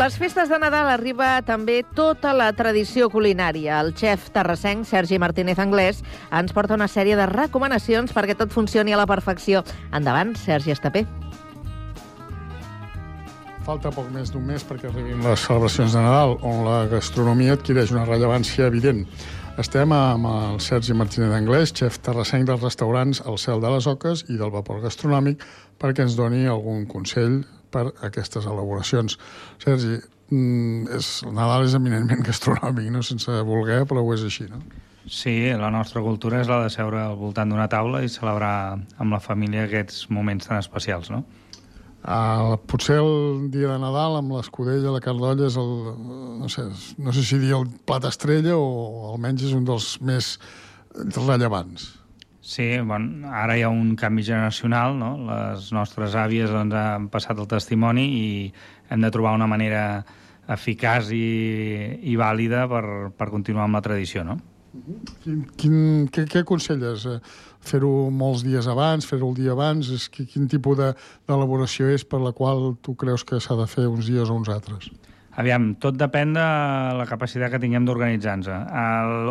[0.02, 3.76] Les festes de Nadal arriba també tota la tradició culinària.
[3.84, 6.00] El xef terrassenc Sergi Martínez Anglès
[6.34, 9.62] ens porta una sèrie de recomanacions perquè tot funcioni a la perfecció.
[9.94, 11.04] Endavant, Sergi Estapé.
[13.62, 17.94] Falta poc més d'un mes perquè arribin les celebracions de Nadal, on la gastronomia adquireix
[17.94, 19.06] una rellevància evident.
[19.62, 24.26] Estem amb el Sergi Martínez Anglès, xef terrassenc dels restaurants El Cel de les Oques
[24.26, 25.46] i del Vapor Gastronòmic,
[25.78, 29.18] perquè ens doni algun consell per aquestes elaboracions.
[29.62, 29.98] Sergi,
[30.30, 33.02] mm, és, el Nadal és eminentment gastronòmic, no?
[33.06, 34.62] sense voler, però ho és així, no?
[35.10, 39.10] Sí, la nostra cultura és la de seure al voltant d'una taula i celebrar amb
[39.10, 41.24] la família aquests moments tan especials, no?
[42.02, 45.68] Uh, potser el dia de Nadal amb l'escudella, la carn d'olla és el,
[46.40, 46.64] no sé,
[46.98, 50.32] no sé si dir el plat estrella o almenys és un dels més
[51.14, 52.01] rellevants.
[52.42, 55.12] Sí, bon, ara hi ha un canvi generacional, no?
[55.28, 58.24] Les nostres àvies doncs, han passat el testimoni i
[58.90, 60.02] hem de trobar una manera
[60.50, 61.26] eficaç i,
[62.02, 62.82] i vàlida per,
[63.14, 64.40] per continuar amb la tradició, no?
[65.22, 65.76] Quin, quin,
[66.10, 67.06] què, què aconselles?
[67.06, 67.18] Eh,
[67.62, 69.92] fer-ho molts dies abans, fer-ho el dia abans?
[69.94, 73.86] És, quin tipus d'elaboració de, és per la qual tu creus que s'ha de fer
[73.86, 74.90] uns dies o uns altres?
[75.40, 76.44] Aviam, tot depèn de
[76.98, 78.50] la capacitat que tinguem d'organitzar-nos.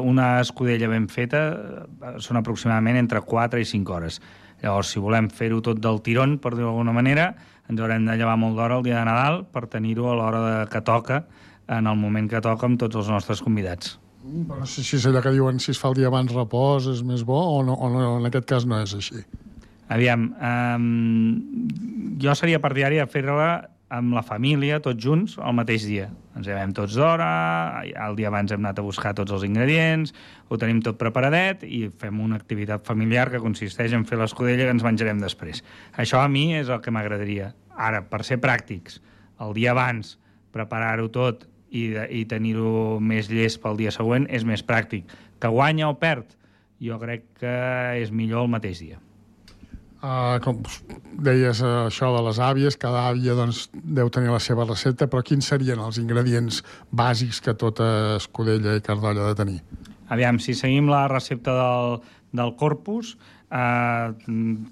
[0.01, 4.17] Una escudella ben feta eh, són aproximadament entre 4 i 5 hores.
[4.63, 7.31] Llavors, si volem fer-ho tot del tirón, per dir-ho d'alguna manera,
[7.69, 10.81] ens haurem de llevar molt d'hora el dia de Nadal per tenir-ho a l'hora que
[10.85, 11.23] toca,
[11.71, 13.97] en el moment que toca amb tots els nostres convidats.
[14.23, 16.33] Mm, però no sé si és allò que diuen si es fa el dia abans
[16.33, 19.21] repòs és més bo o, no, o no, en aquest cas no és així.
[19.91, 21.37] Aviam, um,
[22.21, 23.51] jo seria partidari de fer-la
[23.91, 26.07] amb la família, tots junts, el mateix dia.
[26.37, 27.27] Ens llevem tots d'hora,
[27.83, 30.13] el dia abans hem anat a buscar tots els ingredients,
[30.47, 34.77] ho tenim tot preparadet i fem una activitat familiar que consisteix en fer l'escudella que
[34.77, 35.59] ens menjarem després.
[35.99, 37.51] Això a mi és el que m'agradaria.
[37.75, 39.01] Ara, per ser pràctics,
[39.43, 40.15] el dia abans
[40.55, 45.11] preparar-ho tot i, i tenir-ho més llest pel dia següent és més pràctic.
[45.41, 46.37] Que guanya o perd?
[46.81, 47.55] Jo crec que
[48.01, 49.03] és millor el mateix dia.
[50.01, 50.63] Uh, com
[51.21, 55.21] deies uh, això de les àvies, cada àvia doncs, deu tenir la seva recepta, però
[55.21, 59.59] quins serien els ingredients bàsics que tota escudella i cardolla ha de tenir?
[60.09, 61.99] Aviam, si seguim la recepta del,
[62.33, 63.13] del corpus,
[63.53, 64.09] uh,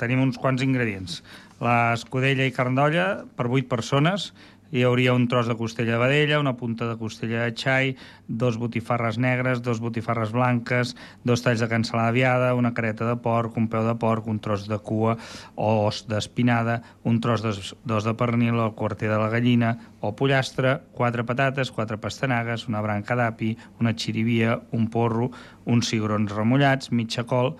[0.01, 1.21] tenim uns quants ingredients.
[1.61, 3.05] L'escudella i cardolla
[3.37, 4.31] per 8 persones
[4.71, 7.95] hi hauria un tros de costella de vedella, una punta de costella de xai,
[8.27, 13.57] dos botifarres negres, dos botifarres blanques, dos talls de cansalada viada, una careta de porc,
[13.57, 15.17] un peu de porc, un tros de cua
[15.55, 20.13] o os d'espinada, un tros d'os de pernil o el quarter de la gallina o
[20.15, 25.31] pollastre, quatre patates, quatre pastanagues, una branca d'api, una xirivia, un porro,
[25.65, 27.55] uns cigrons remullats, mitja col,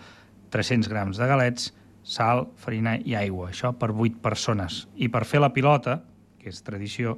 [0.54, 3.50] 300 grams de galets, sal, farina i aigua.
[3.50, 4.88] Això per 8 persones.
[4.98, 6.00] I per fer la pilota,
[6.50, 7.18] que és tradició,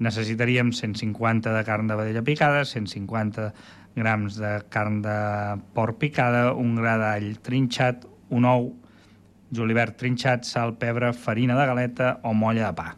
[0.00, 3.50] necessitaríem 150 de carn de vedella picada, 150
[3.96, 5.16] grams de carn de
[5.76, 8.72] porc picada, un gra d'all trinxat, un ou,
[9.52, 12.88] julivert trinxat, sal, pebre, farina de galeta o molla de pa.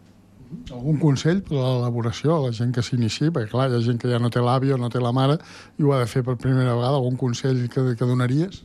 [0.69, 3.31] Algun consell per a l'elaboració a la gent que s'inici?
[3.33, 5.39] Perquè, clar, hi ha gent que ja no té l'àvia o no té la mare
[5.81, 7.01] i ho ha de fer per primera vegada.
[7.01, 8.61] Algun consell que, que donaries?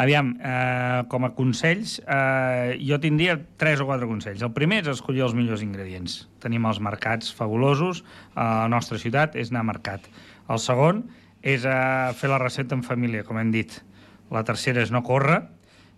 [0.00, 4.40] Aviam, eh, com a consells, eh, jo tindria tres o quatre consells.
[4.40, 6.22] El primer és escollir els millors ingredients.
[6.40, 8.00] Tenim els mercats fabulosos,
[8.32, 10.08] a la nostra ciutat és anar a mercat.
[10.48, 11.02] El segon
[11.42, 13.76] és eh, fer la recepta en família, com hem dit.
[14.32, 15.42] La tercera és no córrer,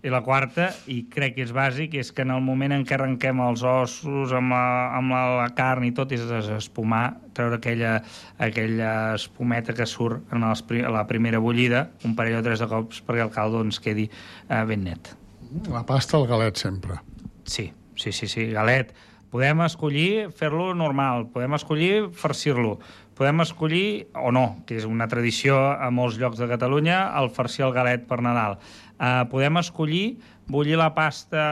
[0.02, 2.96] i la quarta, i crec que és bàsic, és que en el moment en què
[2.96, 4.64] arrenquem els ossos amb la,
[4.98, 6.24] amb la, la carn i tot, és
[6.56, 7.04] espumar,
[7.36, 7.94] treure aquella,
[8.42, 12.68] aquella espumeta que surt en els, a la primera bullida, un parell o tres de
[12.70, 15.14] cops perquè el caldo ens quedi eh, ben net.
[15.70, 16.98] La pasta al galet sempre.
[17.44, 18.90] Sí, sí, sí, sí, galet.
[19.32, 22.74] Podem escollir fer-lo normal, podem escollir farcir-lo,
[23.16, 27.64] podem escollir, o no, que és una tradició a molts llocs de Catalunya, el farcir
[27.68, 28.58] el galet per Nadal.
[29.02, 31.42] Uh, podem escollir bullir la pasta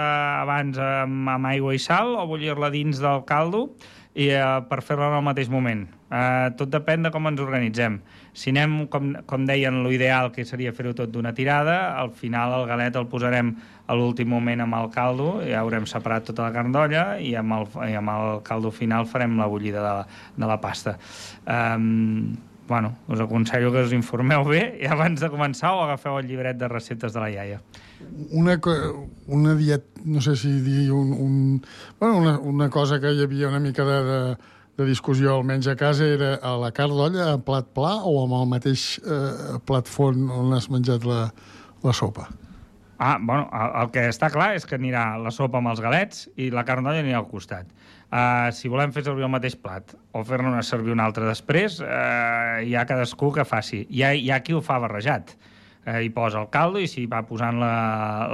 [0.45, 3.71] abans amb, amb aigua i sal o bullir-la dins del caldo
[4.15, 5.87] i uh, per fer-la en el mateix moment.
[6.11, 8.01] Uh, tot depèn de com ens organitzem.
[8.35, 12.67] Si anem, com, com deien, l'ideal que seria fer-ho tot d'una tirada, al final el
[12.71, 13.53] galet el posarem
[13.87, 17.55] a l'últim moment amb el caldo, ja haurem separat tota la carn d'olla i amb
[17.59, 20.99] el, i amb el caldo final farem la bullida de la, de la pasta.
[21.47, 26.29] Um, bueno, us aconsello que us informeu bé i abans de començar o agafeu el
[26.29, 27.57] llibret de receptes de la iaia.
[28.31, 28.55] Una,
[29.27, 31.35] una diet, no sé si dir un, un,
[31.99, 34.21] bueno, una, una cosa que hi havia una mica de, de,
[34.79, 38.39] de discussió almenys a casa era a la carn d'olla a plat pla o amb
[38.39, 41.25] el mateix eh, plat font on has menjat la,
[41.83, 42.31] la sopa?
[43.03, 46.29] Ah, bueno, el, el que està clar és que anirà la sopa amb els galets
[46.39, 47.67] i la carn d'olla anirà al costat.
[48.11, 52.59] Uh, si volem fer servir el mateix plat o fer-ne servir un altre després, uh,
[52.67, 53.85] hi ha cadascú que faci.
[53.87, 55.37] Hi ha, hi ha qui ho fa barrejat.
[55.87, 57.71] Uh, hi posa el caldo i s'hi va posant la,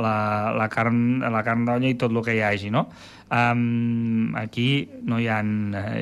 [0.01, 0.15] la,
[0.57, 2.87] la carn, la carn d'olla i tot el que hi hagi, no?
[3.29, 5.43] Um, aquí no hi ha...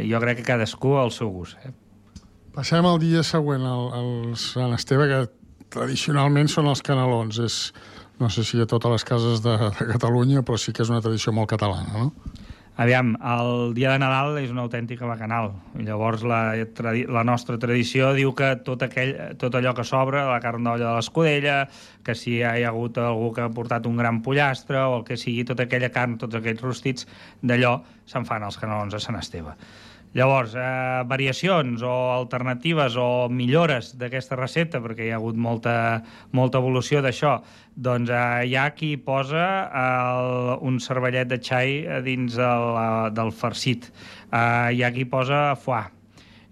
[0.06, 1.58] Jo crec que cadascú al seu gust.
[1.66, 1.74] Eh?
[2.54, 5.20] Passem al dia següent, al, al Sant Esteve, que
[5.74, 7.42] tradicionalment són els canelons.
[7.42, 7.58] És,
[8.22, 11.02] no sé si a totes les cases de, de Catalunya, però sí que és una
[11.02, 12.43] tradició molt catalana, no?
[12.76, 15.52] Aviam, el dia de Nadal és una autèntica bacanal.
[15.78, 20.66] Llavors la, la nostra tradició diu que tot, aquell, tot allò que sobra, la carn
[20.66, 21.60] d'olla de l'escudella,
[22.02, 25.20] que si hi ha hagut algú que ha portat un gran pollastre o el que
[25.20, 27.06] sigui, tota aquella carn, tots aquells rostits,
[27.46, 27.76] d'allò
[28.10, 29.54] se'n fan els canelons a Sant Esteve.
[30.14, 35.74] Llavors, eh, variacions o alternatives o millores d'aquesta recepta, perquè hi ha hagut molta,
[36.31, 37.40] molta evolució d'això,
[37.74, 39.42] doncs eh, hi ha qui posa
[39.81, 43.90] el, un cervellet de xai a dins el, eh, del farcit.
[44.31, 45.90] Eh, hi ha qui posa foie.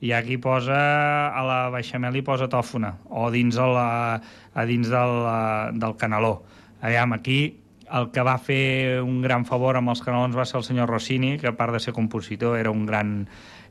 [0.02, 0.82] Hi ha qui posa
[1.30, 6.40] a la beixamel i posa tòfona, o dins, el, a dins del, eh, del caneló.
[6.82, 7.61] Aviam, aquí
[7.92, 11.36] el que va fer un gran favor amb els canelons va ser el senyor Rossini,
[11.38, 13.26] que a part de ser compositor era un gran,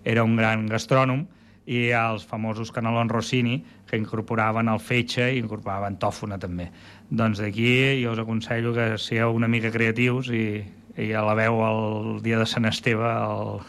[0.06, 1.26] era un gran gastrònom,
[1.72, 6.70] i els famosos canelons Rossini, que incorporaven el fetge i incorporaven tòfona també.
[7.10, 10.46] Doncs d'aquí jo us aconsello que sigueu una mica creatius i,
[10.98, 13.62] i eleveu el dia de Sant Esteve al,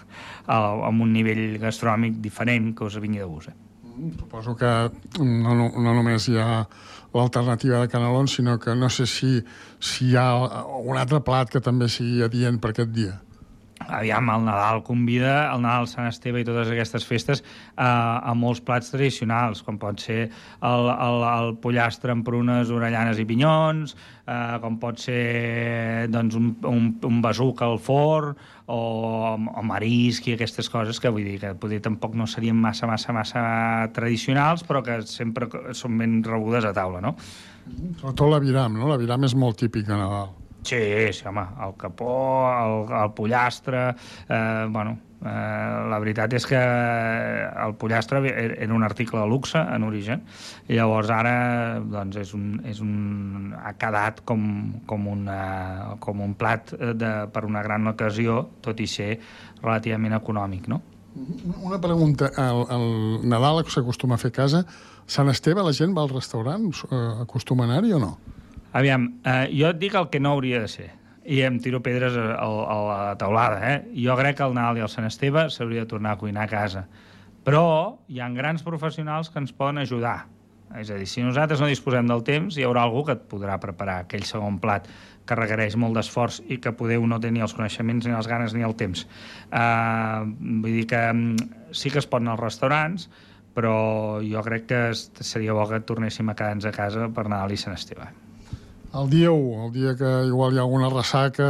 [0.46, 3.52] al, amb un nivell gastronòmic diferent que us vingui de gust.
[3.52, 3.58] Eh?
[4.18, 4.72] Suposo que
[5.20, 6.64] no, no, no només hi ha
[7.14, 9.42] l'alternativa de canelons, sinó que no sé si,
[9.81, 10.29] si hi ha
[10.81, 13.18] un altre plat que també sigui adient per aquest dia.
[13.88, 17.42] Aviam, el Nadal convida, el Nadal, Sant Esteve i totes aquestes festes
[17.76, 23.20] a, a molts plats tradicionals, com pot ser el, el, el pollastre amb prunes, orellanes
[23.22, 28.36] i pinyons, eh, com pot ser doncs, un, un, un besuc al forn,
[28.72, 28.80] o,
[29.36, 33.14] o marisc i aquestes coses que vull dir que poder tampoc no serien massa, massa,
[33.16, 33.42] massa
[33.96, 37.16] tradicionals, però que sempre són ben rebudes a taula, no?
[38.00, 38.88] Sobretot l'aviram, no?
[38.90, 40.32] L'aviram és molt típic de Nadal.
[40.62, 42.12] Sí, sí, home, el capó,
[42.51, 43.88] el, el pollastre...
[44.29, 49.87] Eh, bueno, eh, la veritat és que el pollastre era un article de luxe en
[49.87, 50.22] origen
[50.68, 51.35] i llavors ara
[51.83, 54.44] doncs, és un, és un, ha quedat com,
[54.87, 59.16] com, una, com un plat de, per una gran ocasió, tot i ser
[59.62, 60.83] relativament econòmic, no?
[61.61, 62.31] Una pregunta.
[62.40, 64.62] El, el Nadal s'acostuma a fer a casa.
[65.05, 66.70] Sant Esteve, la gent va al restaurant?
[66.88, 68.14] Eh, acostuma a anar-hi o no?
[68.72, 70.90] Aviam, eh, jo et dic el que no hauria de ser
[71.24, 73.61] i em tiro pedres a, a, a la taulada.
[73.70, 73.78] Eh?
[74.04, 76.50] Jo crec que el Nadal i el Sant Esteve s'hauria de tornar a cuinar a
[76.50, 76.87] casa.
[77.46, 77.64] Però
[78.08, 80.24] hi ha grans professionals que ens poden ajudar.
[80.78, 83.58] És a dir, si nosaltres no disposem del temps, hi haurà algú que et podrà
[83.61, 84.88] preparar aquell segon plat
[85.28, 88.64] que requereix molt d'esforç i que podeu no tenir els coneixements, ni les ganes, ni
[88.66, 89.04] el temps.
[89.52, 90.24] Uh,
[90.64, 91.37] vull dir que um,
[91.76, 93.06] sí que es pot anar als restaurants,
[93.52, 93.76] però
[94.24, 97.76] jo crec que seria bo que tornéssim a quedar-nos a casa per Nadal i Sant
[97.76, 98.08] Esteve.
[98.92, 101.46] El dia 1, el dia que igual hi ha alguna ressaca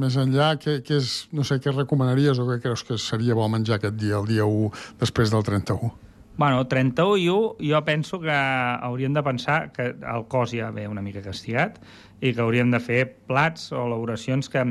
[0.00, 3.44] més enllà, què, què és, no sé, què recomanaries o què creus que seria bo
[3.52, 4.70] menjar aquest dia, el dia 1,
[5.02, 5.90] després del 31?
[6.40, 10.88] Bueno, 31 i 1, jo penso que hauríem de pensar que el cos ja ve
[10.88, 11.76] una mica castigat
[12.24, 14.64] i que hauríem de fer plats o elaboracions que,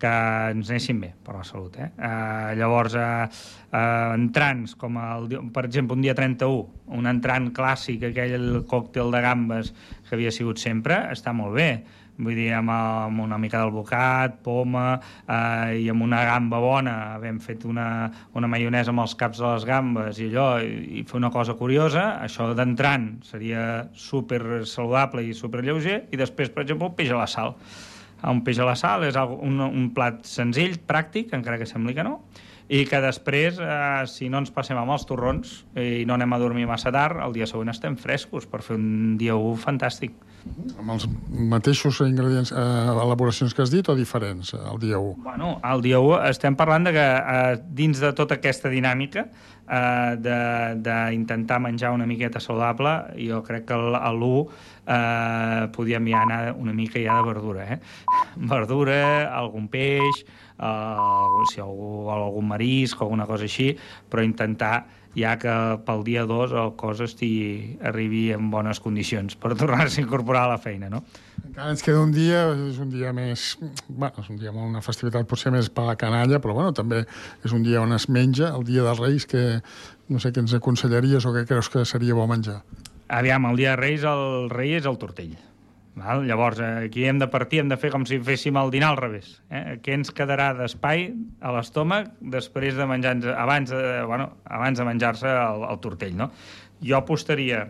[0.00, 0.12] que
[0.52, 1.76] ens anessin bé per la salut.
[1.80, 1.90] Eh?
[1.96, 3.26] Uh, llavors, uh,
[3.70, 6.64] uh, entrants, com el, per exemple un dia 31,
[6.96, 9.72] un entrant clàssic, aquell còctel de gambes
[10.08, 11.70] que havia sigut sempre, està molt bé.
[12.16, 14.86] Vull dir, amb, amb una mica d'alvocat, poma,
[15.28, 16.94] eh, i amb una gamba bona.
[17.20, 17.88] Hem fet una,
[18.32, 21.58] una maionesa amb els caps de les gambes i allò, i, i fer una cosa
[21.58, 22.06] curiosa.
[22.24, 26.06] Això d'entrant seria super saludable i super lleuger.
[26.08, 27.52] I després, per exemple, un peix a la sal
[28.24, 32.04] un peix a la sal és un, un plat senzill, pràctic, encara que sembli que
[32.06, 32.20] no,
[32.66, 36.38] i que després, eh, si no ens passem amb els torrons i no anem a
[36.42, 40.16] dormir massa tard, el dia següent estem frescos per fer un dia 1 fantàstic.
[40.78, 41.06] Amb els
[41.52, 45.22] mateixos ingredients, eh, elaboracions que has dit o diferents, eh, el dia 1?
[45.22, 50.16] Bueno, el dia 1 estem parlant de que eh, dins de tota aquesta dinàmica eh,
[50.82, 54.46] d'intentar menjar una miqueta saludable, jo crec que l'1
[54.86, 57.80] eh, podíem ja anar una mica ja de verdura, eh?
[58.52, 60.22] Verdura, algun peix,
[60.58, 63.74] eh, si algú algun marisc alguna cosa així,
[64.10, 65.52] però intentar ja que
[65.86, 70.50] pel dia 2 el cos estigui, arribi en bones condicions per tornar-se a incorporar a
[70.52, 71.02] la feina, no?
[71.40, 73.54] Encara ens queda un dia, és un dia més...
[73.88, 77.06] Bueno, és un dia amb una festivitat potser més per la canalla, però bueno, també
[77.06, 79.62] és un dia on es menja, el dia dels Reis, que
[80.12, 82.60] no sé què ens aconsellaries o què creus que seria bo menjar.
[83.08, 85.36] Aviam, el dia de Reis, el rei és el tortell.
[85.96, 86.24] Val?
[86.26, 88.98] Llavors, eh, aquí hem de partir, hem de fer com si féssim el dinar al
[88.98, 89.40] revés.
[89.48, 89.78] Eh?
[89.82, 91.06] Què ens quedarà d'espai
[91.40, 96.32] a l'estómac després de menjar abans de, bueno, abans de menjar-se el, el tortell, no?
[96.84, 97.62] Jo apostaria,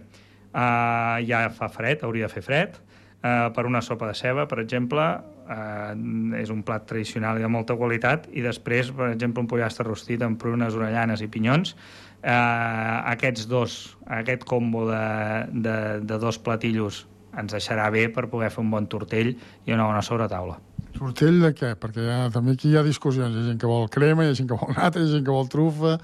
[0.51, 2.81] eh, ja fa fred, hauria de fer fred,
[3.23, 5.05] eh, per una sopa de ceba, per exemple,
[5.47, 5.95] eh,
[6.41, 10.25] és un plat tradicional i de molta qualitat, i després, per exemple, un pollastre rostit
[10.27, 11.77] amb prunes, orellanes i pinyons,
[12.23, 15.05] eh, aquests dos, aquest combo de,
[15.53, 15.77] de,
[16.07, 17.05] de dos platillos
[17.37, 20.59] ens deixarà bé per poder fer un bon tortell i una bona sobretaula.
[20.97, 21.75] Tortell de què?
[21.81, 23.35] Perquè ja, també aquí hi ha discussions.
[23.35, 25.27] Hi ha gent que vol crema, hi ha gent que vol nata, hi ha gent
[25.27, 25.99] que vol trufa...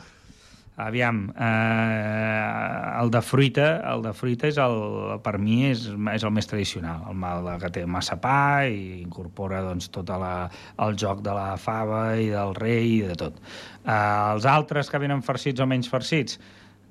[0.76, 4.76] Aviam, eh, el de fruita, el de fruita és el,
[5.20, 9.60] per mi és, és el més tradicional, el, el que té massa pa i incorpora
[9.66, 10.48] doncs, tot la,
[10.80, 13.36] el joc de la fava i del rei i de tot.
[13.84, 16.40] Eh, els altres que venen farcits o menys farcits,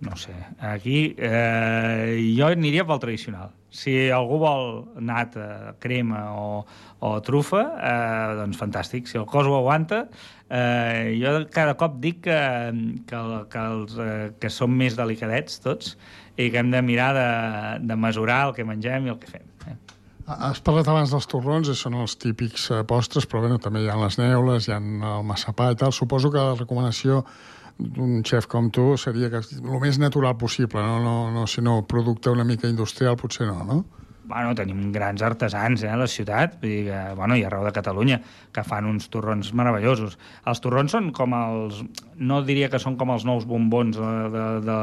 [0.01, 3.51] no sé, aquí eh, jo aniria pel tradicional.
[3.71, 4.65] Si algú vol
[4.99, 6.63] nata, crema o,
[7.05, 9.07] o trufa, eh, doncs fantàstic.
[9.07, 10.07] Si el cos ho aguanta,
[10.49, 12.39] eh, jo cada cop dic que,
[13.07, 13.21] que,
[13.53, 15.95] que, els, eh, que som més delicadets tots
[16.35, 17.29] i que hem de mirar de,
[17.85, 19.45] de mesurar el que mengem i el que fem.
[19.69, 19.77] Eh?
[20.31, 24.01] Has parlat abans dels torrons, són els típics eh, postres, però bueno, també hi ha
[24.01, 25.93] les neules, hi ha el massapà i tal.
[25.93, 27.21] Suposo que la recomanació
[27.81, 32.29] d'un xef com tu seria que el més natural possible, no, no, no sinó producte
[32.29, 33.79] una mica industrial, potser no, no?
[34.31, 37.73] Bueno, tenim grans artesans eh, a la ciutat, vull dir que, bueno, i arreu de
[37.75, 38.21] Catalunya,
[38.55, 40.17] que fan uns torrons meravellosos.
[40.47, 41.83] Els torrons són com els...
[42.21, 44.79] No diria que són com els nous bombons de, de, de,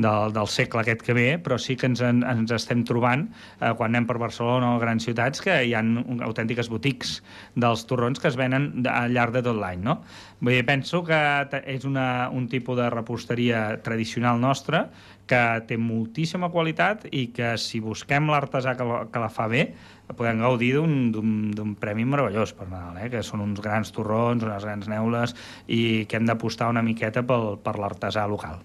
[0.00, 3.26] de, del segle aquest que ve, però sí que ens, en, ens estem trobant,
[3.60, 5.84] eh, quan anem per Barcelona o grans ciutats, que hi ha
[6.26, 7.18] autèntiques botics
[7.54, 10.00] dels torrons que es venen al llarg de tot l'any, no?
[10.40, 11.18] Vull dir, penso que
[11.66, 14.86] és una, un tipus de reposteria tradicional nostra
[15.28, 19.68] que té moltíssima qualitat i que si busquem l'artesà que, la, que la fa bé
[20.16, 23.10] podem gaudir d'un premi meravellós per Nadal, eh?
[23.12, 25.36] que són uns grans torrons, unes grans neules
[25.68, 28.62] i que hem d'apostar una miqueta pel, per l'artesà local.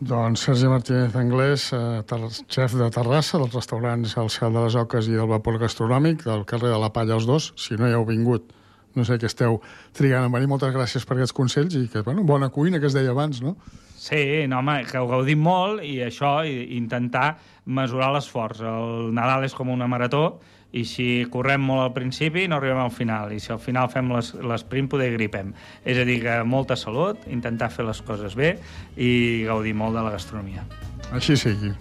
[0.00, 2.00] Doncs Sergi Martínez Anglès, eh,
[2.48, 6.46] xef de Terrassa, dels restaurants El Cel de les Oques i del Vapor Gastronòmic, del
[6.48, 7.52] carrer de la Palla els dos.
[7.60, 8.48] Si no hi heu vingut,
[8.96, 9.60] no sé què esteu
[9.92, 10.48] trigant a venir.
[10.48, 13.58] Moltes gràcies per aquests consells i que, bueno, bona cuina, que es deia abans, no?
[14.00, 17.34] Sí, no, home, que ho gaudim molt i això, i, intentar
[17.68, 18.62] mesurar l'esforç.
[18.64, 20.38] El Nadal és com una marató
[20.72, 24.08] i si correm molt al principi no arribem al final i si al final fem
[24.14, 25.52] l'esprint poder gripem.
[25.84, 28.54] És a dir, que molta salut, intentar fer les coses bé
[28.96, 30.64] i gaudir molt de la gastronomia.
[31.12, 31.76] Així sigui.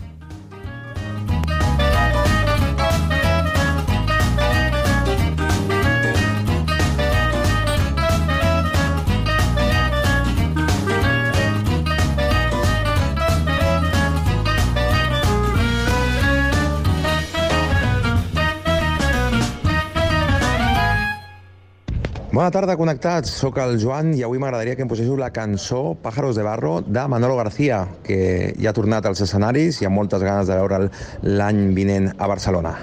[22.39, 23.33] Bona tarda, connectats.
[23.35, 27.01] Soc el Joan i avui m'agradaria que em poséssiu la cançó Pájaros de Barro de
[27.11, 30.87] Manolo García, que ja ha tornat als escenaris i amb moltes ganes de veure'l
[31.35, 32.77] l'any vinent a Barcelona.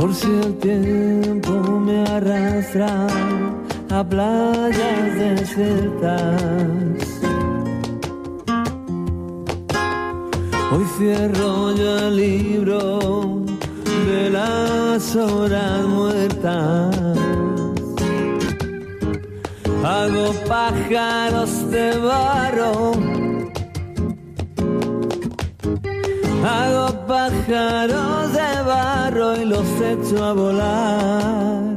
[0.00, 2.90] Por si el tiempo me arrastra
[3.92, 6.20] a playas desiertas.
[10.72, 13.44] Hoy cierro yo el libro
[14.06, 16.96] de las horas muertas.
[19.84, 22.92] Hago pájaros de barro.
[26.44, 31.71] Hago pájaros de barro y los echo a volar.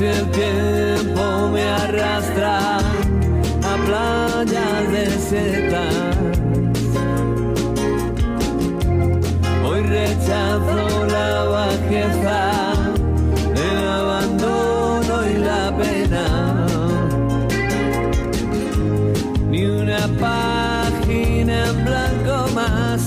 [0.00, 6.16] Si el tiempo me arrastra a playas desiertas.
[9.62, 12.72] Hoy rechazo la bajeza,
[13.68, 16.26] el abandono y la pena.
[19.50, 23.02] Ni una página en blanco más.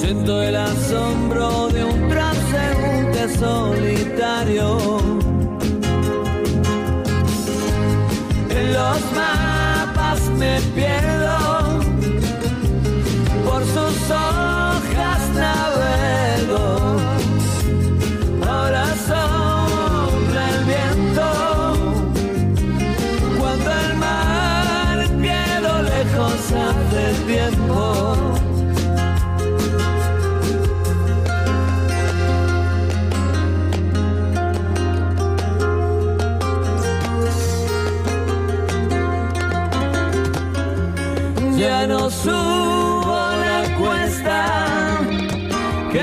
[0.00, 3.16] Siento el asombro de un transeúnte
[4.46, 5.05] 自由。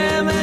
[0.04, 0.43] Que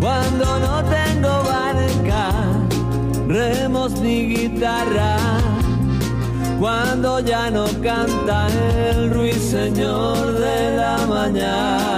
[0.00, 2.30] Cuando no tengo barca,
[3.26, 5.16] remos ni guitarra.
[6.58, 8.48] Cuando ya no canta
[8.90, 11.97] el ruiseñor de la mañana.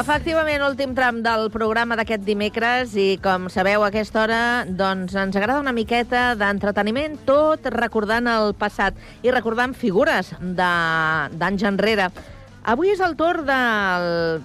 [0.00, 5.36] Efectivament, últim tram del programa d'aquest dimecres i, com sabeu, a aquesta hora doncs, ens
[5.38, 12.08] agrada una miqueta d'entreteniment, tot recordant el passat i recordant figures de- d'anys enrere.
[12.64, 14.42] Avui és el torn del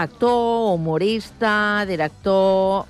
[0.00, 2.86] actor, humorista, director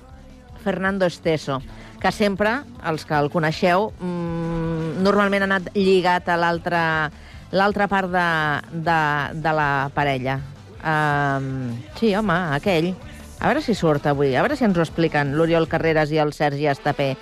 [0.63, 1.59] Fernando Esteso,
[1.99, 7.11] que sempre, els que el coneixeu, mmm, normalment ha anat lligat a l'altra
[7.51, 8.27] l'altra part de,
[8.71, 8.99] de,
[9.43, 10.39] de la parella.
[10.81, 12.93] Um, sí, home, aquell.
[13.41, 16.33] A veure si surt avui, a veure si ens ho expliquen l'Oriol Carreras i el
[16.33, 17.15] Sergi Estapé.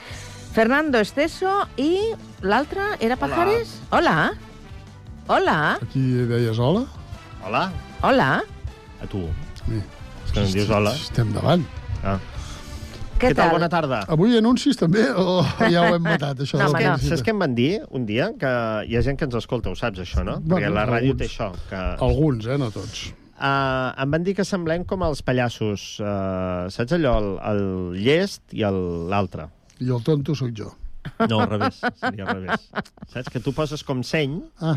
[0.53, 2.11] Fernando Esteso i
[2.41, 3.77] l'altre era Pajares?
[3.95, 4.31] Hola.
[5.29, 5.59] Hola.
[5.77, 6.87] Aquí deies hola?
[7.45, 7.69] Hola.
[8.01, 8.29] Hola.
[8.99, 9.27] A tu.
[9.61, 9.79] Sí.
[10.25, 10.95] És que no em dius hola.
[10.97, 11.63] Estem davant.
[12.03, 12.17] Ah.
[13.19, 13.49] Què, Què tal?
[13.49, 13.53] tal?
[13.57, 13.97] Bona tarda.
[14.15, 16.57] Avui anuncis també o ja ho hem matat, això?
[16.61, 16.97] No, de la no.
[17.03, 18.29] Saps què em van dir un dia?
[18.39, 18.51] Que
[18.87, 20.37] hi ha gent que ens escolta, ho saps, això, no?
[20.39, 21.19] Bueno, Perquè la ràdio alguns.
[21.19, 21.49] té això.
[21.69, 21.81] Que...
[22.07, 22.57] Alguns, eh?
[22.61, 23.09] No tots.
[23.39, 25.83] Uh, em van dir que semblem com els pallassos.
[26.03, 27.61] Uh, saps allò, el, el
[28.03, 29.45] llest i el- l'altre?
[29.79, 30.71] I el tonto sóc jo.
[31.27, 31.77] No, al revés.
[32.01, 32.65] Seria al revés.
[33.13, 33.29] Saps?
[33.31, 34.75] Que tu poses com seny Ah,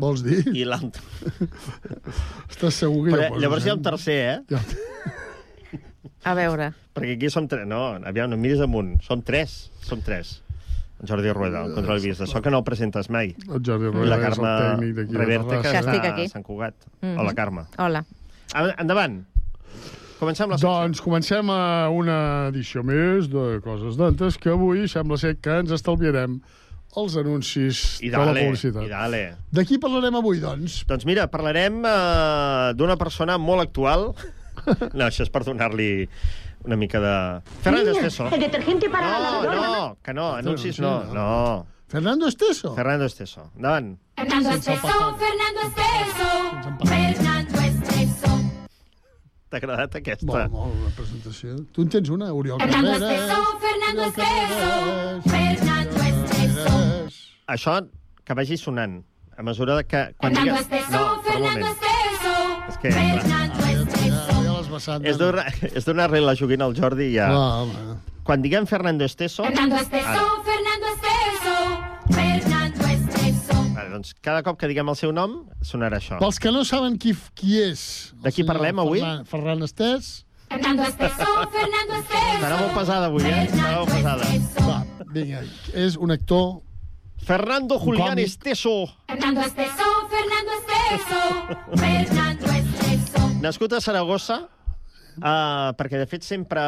[0.00, 0.42] vols dir?
[0.52, 1.00] i l'altre.
[2.50, 3.86] Estàs segur que Però, ja poses, llavors hi ha un eh?
[3.88, 4.38] tercer, eh?
[4.52, 4.60] Ja.
[6.24, 6.70] A veure.
[6.96, 7.66] Perquè aquí som tres.
[7.68, 8.96] No, aviam, no em miris amunt.
[9.04, 9.70] Som tres.
[9.84, 10.38] Som tres.
[11.00, 12.20] En Jordi Rueda, el control vist.
[12.20, 13.34] Això que no el presentes mai.
[13.48, 15.62] El Jordi Rueda la és el Carme tècnic d'aquí de Reverte, que.
[15.62, 16.24] Que estic està aquí.
[16.26, 16.74] a Sant Cugat.
[17.00, 17.18] Mhm.
[17.18, 17.62] Hola, Carme.
[17.78, 18.04] Hola.
[18.54, 19.20] En- Endavant.
[20.20, 25.38] Comencem la Doncs comencem a una edició més de Coses d'Antes, que avui sembla ser
[25.40, 26.42] que ens estalviarem
[27.00, 28.82] els anuncis I de la dale, publicitat.
[28.84, 29.22] i dale.
[29.50, 30.82] De qui parlarem avui, doncs?
[30.90, 34.10] Doncs mira, parlarem uh, d'una persona molt actual.
[34.94, 36.08] No, això és per donar-li
[36.64, 37.14] una mica de...
[37.64, 38.28] Fernando Esteso.
[38.32, 39.54] El detergente para la No, lavadora.
[39.56, 41.14] no, que no, anuncis no, no.
[41.14, 41.66] no.
[41.88, 42.74] Fernando Esteso?
[42.76, 43.50] Fernando Esteso.
[43.56, 43.98] Endavant.
[44.16, 46.28] Fernando Esteso, Fernando Esteso,
[46.86, 48.30] Fernando Esteso.
[49.50, 50.26] T'ha agradat aquesta?
[50.28, 51.56] Molt, molt, la presentació.
[51.74, 53.18] Tu en tens una, Oriol Fernando Carreras.
[53.18, 54.70] Esteso, Fernando Esteso,
[55.26, 56.76] Fernando Esteso.
[57.50, 57.74] Això
[58.24, 59.00] que vagi sonant
[59.36, 60.04] a mesura que...
[60.20, 60.68] Quan Fernando digues...
[60.68, 61.66] Esteso, No, Fernando.
[61.74, 62.36] Esteso,
[62.68, 63.38] És que, clar, Fernando Esteso.
[63.40, 63.49] Ja
[64.88, 65.06] l'has vessat.
[65.06, 67.26] és donar- és donar-li la joguina al Jordi i ja...
[67.28, 67.98] Clar, home.
[68.24, 69.42] Quan diguem Fernando Esteso...
[69.44, 70.42] Fernando Esteso, Ara.
[70.46, 71.54] Fernando Esteso,
[72.14, 73.58] Fernando Esteso.
[73.74, 76.18] Vale, doncs cada cop que diguem el seu nom, sonarà això.
[76.20, 78.12] Pels que no saben qui, qui és...
[78.22, 79.00] De qui parlem avui?
[79.00, 80.10] Ferran, Ferran Estès.
[80.50, 82.32] Fernando Esteso, Fernando Esteso.
[82.36, 83.44] Estarà molt pesada avui, eh?
[83.46, 84.24] Estarà molt pesada.
[84.66, 84.80] Va,
[85.14, 86.60] vinga, és un actor...
[87.20, 88.18] Fernando Julián.
[88.18, 88.86] Esteso.
[89.06, 91.20] Fernando Esteso, Fernando Esteso,
[91.82, 93.26] Fernando Esteso.
[93.42, 94.38] Nascut a Saragossa,
[95.20, 96.62] uh, perquè de fet sempre,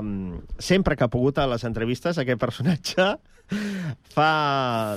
[0.00, 3.08] mm, sempre que ha pogut a les entrevistes aquest personatge
[4.14, 4.96] fa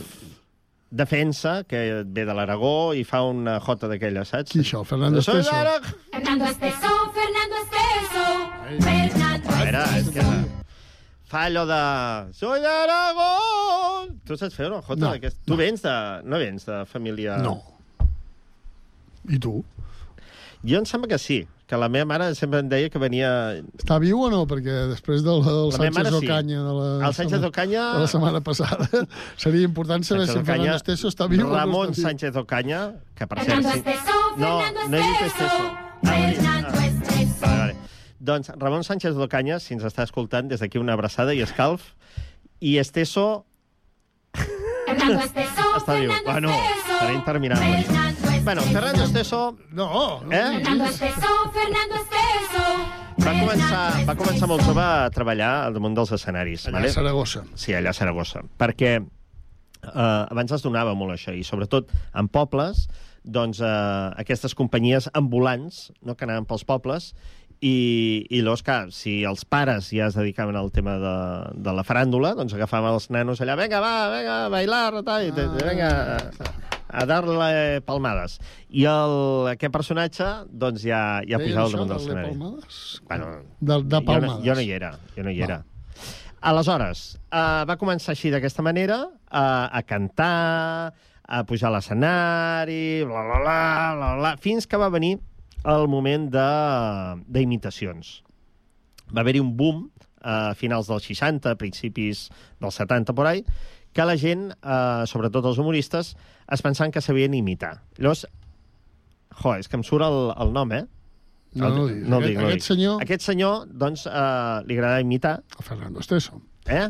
[0.89, 4.53] defensa, que ve de l'Aragó, i fa una jota d'aquella, saps?
[4.53, 5.51] Qui això, Fernando Esteso?
[6.14, 8.28] Fernando Esteso, Fernando Esteso,
[8.86, 10.14] Fernando A veure, és Esteso.
[10.14, 11.82] que fa allò de...
[12.39, 13.28] Soy d'Aragó!
[14.24, 15.43] Tu saps fer una jota No, d'aquesta?
[15.49, 15.95] Tu vens de...
[16.24, 17.36] No vens de família...
[17.43, 17.58] No.
[19.28, 19.58] I tu?
[20.66, 23.30] Jo em sembla que sí, que la meva mare sempre em deia que venia...
[23.78, 24.45] Està viu o no?
[24.47, 26.28] Perquè després del, del La meva mare Sánchez sí.
[26.32, 28.88] Ocaña de la, El Sánchez Ocaña- de la setmana passada
[29.38, 32.08] seria important saber Sánchez si Ocaña, Fernando Esteso està viu Ramon o no està viu.
[32.08, 32.80] Sánchez Ocaña,
[33.16, 33.51] que per cert...
[33.51, 33.76] Fernando.
[33.78, 35.76] Esteso, No, Fernando no he dit Esteso, Esteso.
[36.08, 37.41] Fernando Esteso.
[37.45, 37.76] Vale, vale.
[38.20, 41.91] Doncs Ramon Sánchez d'Ocaña, si ens està escoltant, des d'aquí una abraçada i escalf.
[42.60, 43.45] I Esteso
[44.34, 46.12] Fernando Esteso, està viu.
[46.12, 48.16] Fernando Bueno, Esteso, serà interminable.
[48.47, 49.57] Bueno, Fernando Esteso...
[49.71, 50.31] No, no.
[50.31, 50.61] Eh?
[50.63, 52.63] Fernando Esteso, Fernando Esteso,
[53.19, 56.69] Va començar, va començar molt jove a treballar al damunt dels escenaris.
[56.71, 57.41] Allà a Saragossa.
[57.59, 58.45] Sí, allà a Saragossa.
[58.55, 62.85] Perquè eh, abans es donava molt això, i sobretot en pobles,
[63.27, 63.67] doncs eh,
[64.23, 67.11] aquestes companyies ambulants no, que anaven pels pobles
[67.62, 71.14] i, i llavors, clar, si els pares ja es dedicaven al tema de,
[71.58, 75.32] de la faràndula, doncs agafaven els nanos allà, vinga, va, vinga, a bailar, tal, i,
[75.34, 76.51] ah, vinga, a,
[77.01, 78.38] a dar-le palmades.
[78.70, 79.16] I el,
[79.55, 82.36] aquest personatge, doncs, ja, ja pujava al damunt del del de escenari.
[82.38, 83.01] palmades?
[83.10, 84.45] Bueno, De, de jo no, palmades.
[84.45, 85.49] jo no hi era, jo no hi Va.
[85.49, 85.60] era.
[86.47, 86.99] Aleshores,
[87.34, 90.93] uh, va començar així d'aquesta manera, uh, a cantar,
[91.28, 93.58] a pujar a l'escenari, bla, bla, bla,
[93.97, 95.18] bla, bla, fins que va venir
[95.66, 98.24] el moment de- d'imitacions.
[99.16, 99.89] Va haver-hi un boom
[100.22, 102.30] a finals dels 60, principis
[102.60, 103.45] dels 70, por ahí,
[103.93, 106.16] que la gent, eh, sobretot els humoristes,
[106.51, 107.82] es pensaven que sabien imitar.
[107.97, 108.28] Llavors,
[109.41, 110.86] jo, és que em surt el, el nom, eh?
[111.53, 111.88] No, no.
[111.88, 112.64] No el Aquest- dic, no aquest dic.
[112.64, 115.43] senyor- Aquest senyor, doncs, eh, li agrada imitar.
[115.58, 116.41] A Fernando Esteso.
[116.66, 116.89] Eh?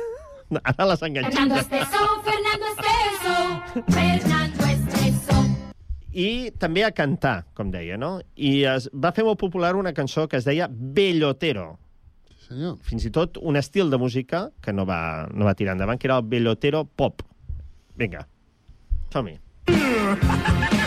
[0.64, 1.32] Ara l'has enganxat.
[1.34, 4.57] Fernando Esteso, Fernando Esteso, Fernando.
[6.12, 8.18] I també a cantar, com deia, no?
[8.36, 11.68] I es va fer molt popular una cançó que es deia Bellotero.
[12.30, 12.78] Sí, senyor.
[12.88, 16.08] Fins i tot un estil de música que no va, no va tirar endavant, que
[16.08, 17.22] era el Bellotero pop.
[17.98, 18.24] Vinga,
[19.12, 19.38] som-hi.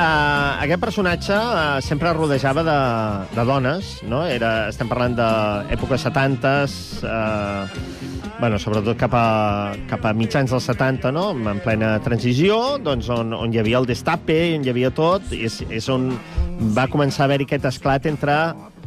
[0.00, 2.78] uh, aquest personatge uh, sempre rodejava de,
[3.36, 4.22] de dones, no?
[4.28, 6.74] Era, estem parlant d'èpoques 70s,
[7.04, 9.26] uh, bueno, sobretot cap a,
[9.90, 11.30] cap a mitjans dels 70, no?
[11.52, 15.44] En plena transició, doncs on, on hi havia el destape, on hi havia tot, i
[15.48, 16.10] és, és on
[16.76, 18.38] va començar a haver-hi aquest esclat entre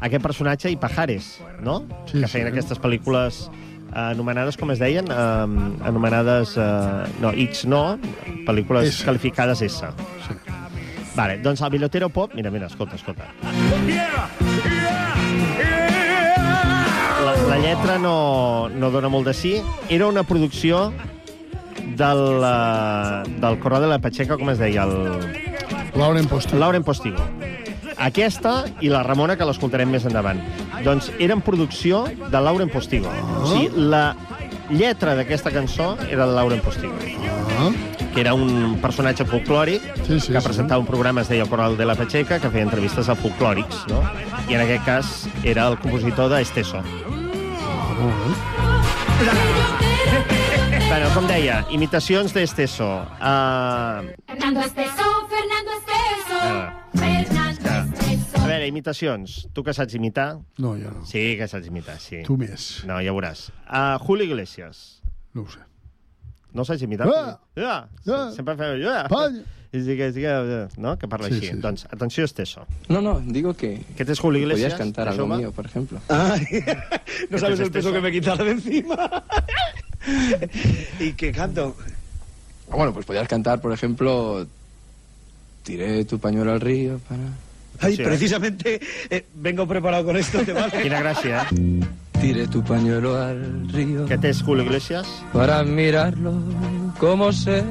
[0.04, 1.84] aquest personatge i Pajares, no?
[2.10, 2.56] Sí, que feien sí.
[2.56, 5.08] aquestes pel·lícules eh, anomenades, com es deien?
[5.14, 6.58] Um, anomenades...
[6.58, 7.86] Uh, no, X no,
[8.50, 9.06] pel·lícules S.
[9.08, 9.94] qualificades S.
[10.28, 10.42] Sí.
[11.16, 12.34] Vale, doncs el Bilotero Pop...
[12.34, 13.30] Mira, mira, escolta, escolta.
[17.24, 19.54] La, la lletra no, no dona molt de sí.
[19.90, 20.92] Era una producció
[21.96, 24.84] del, uh, del Corrao de la Pacheca, com es deia?
[24.84, 25.54] El...
[25.96, 26.60] Lauren Postigo.
[26.60, 27.22] Lauren Postigo.
[28.02, 30.42] Aquesta i la Ramona, que l'escoltarem més endavant.
[30.84, 33.14] Doncs eren producció de Lauren Postigo.
[33.40, 34.16] O sigui, la
[34.74, 36.98] lletra d'aquesta cançó era de Lauren Postigo.
[37.60, 37.70] Ah.
[38.14, 40.46] Que era un personatge folclòric Sí, sí, que sí.
[40.48, 44.02] presentava un programa, es deia Coral de la Pacheca, que feia entrevistes a folclòrics, no?
[44.50, 46.82] I en aquest cas era el compositor d'Esteso.
[48.00, 49.34] Molt bé.
[50.90, 52.86] Bueno, com deia, imitacions d'Esteso.
[53.18, 56.88] Uh, Fernando Esteso, Fernando Esteso, Ah.
[56.94, 58.44] Fernando Esteso.
[58.44, 59.48] a veure, imitacions.
[59.54, 60.38] Tu que saps imitar?
[60.58, 61.06] No, jo no.
[61.06, 62.22] Sí, que saps imitar, sí.
[62.28, 62.84] Tu més.
[62.86, 63.48] No, ja veuràs.
[63.66, 65.02] Uh, Julio Iglesias.
[65.34, 65.60] No ho sé.
[66.54, 67.08] No saps imitar?
[67.10, 67.40] Ah!
[67.58, 67.88] Ja.
[68.08, 68.32] Ah!
[68.36, 68.78] Sempre feu...
[68.84, 69.08] Ja.
[69.10, 69.44] Panya!
[69.74, 71.00] I sí que, sí que, no?
[71.00, 71.48] que parla Sí, així.
[71.50, 71.58] sí.
[71.58, 72.68] Doncs, atenció, Esteso.
[72.90, 74.74] No, no, digo que Aquest és Julio Iglesias.
[74.74, 76.00] podías cantar algo mío, por ejemplo.
[77.32, 79.24] No sabes el peso que me quitaron de encima.
[81.00, 81.76] ¿Y qué canto?
[82.70, 84.46] Bueno, pues podías cantar, por ejemplo,
[85.64, 87.24] tiré tu pañuelo al río para...
[87.80, 88.04] Ay, eh?
[88.04, 88.80] precisamente
[89.10, 90.72] eh, vengo preparado con esto, ¿te vale?
[90.84, 91.82] Quina gràcia, eh?
[92.24, 95.06] Tiré tu pañuelo al río Aquest és Julio Iglesias.
[95.34, 96.32] para mirarlo
[96.98, 97.64] como se...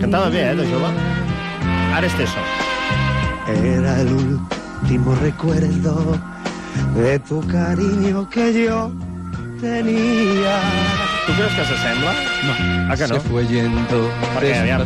[0.00, 0.88] Cantava bé, eh, de jove.
[1.94, 2.40] Ara Esteso.
[3.62, 4.08] Era el
[4.82, 6.16] último recuerdo
[6.94, 8.90] de tu cariño que yo
[9.60, 10.54] tenía.
[11.26, 12.12] Tu creus que s'assembla?
[12.46, 12.52] No.
[12.90, 13.14] Ah, que no?
[13.14, 13.98] Se fue yendo
[14.34, 14.82] Perquè, aviam,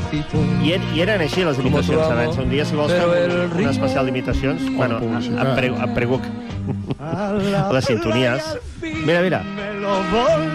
[0.65, 3.71] i, er, i eren així les imitacions amor, Un dia, si vols, el un, un
[3.71, 4.67] especial d'imitacions.
[4.75, 6.29] Bueno, em prego, em prego que...
[7.75, 8.43] Les sintonies.
[8.83, 9.41] Mira, mira.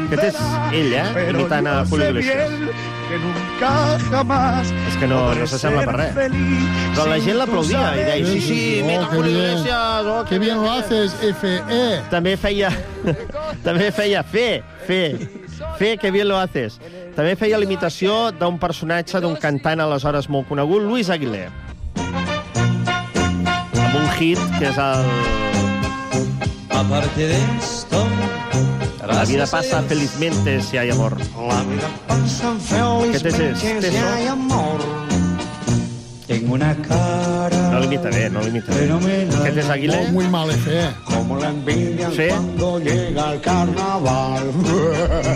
[0.10, 0.40] Aquest és
[0.74, 1.30] ell, eh?
[1.34, 2.50] Imitant a Julio Iglesias.
[3.10, 6.14] que nunca jamás És que no, no s'assembla per res.
[6.94, 9.32] Però la gent l'aplaudia i deia, sí, sí, imita Oh, Julio.
[9.32, 10.06] Iglesias.
[10.06, 11.56] Oh, Que bien lo haces, FE.
[12.12, 12.70] També feia...
[13.66, 15.02] també feia fe, fe.
[15.80, 16.78] Fe, que bien lo haces.
[17.16, 21.48] També feia l'imitació d'un personatge, d'un cantant aleshores molt conegut, Luis Aguilé.
[23.74, 25.69] Amb un hit que és el...
[26.70, 28.08] Aparte de esto,
[29.08, 31.18] La vida pasa felizmente si hay amor.
[31.20, 34.99] La vida pasa felizmente si hay amor.
[36.30, 38.82] Tengo una cara No l'imita bé, no l'imita bé.
[38.86, 39.42] fenomenal.
[39.42, 40.00] Aquest és Aguilé.
[40.12, 40.82] Muy mal, FE.
[41.06, 42.28] Como la envidia Sí.
[42.30, 44.44] cuando llega el carnaval.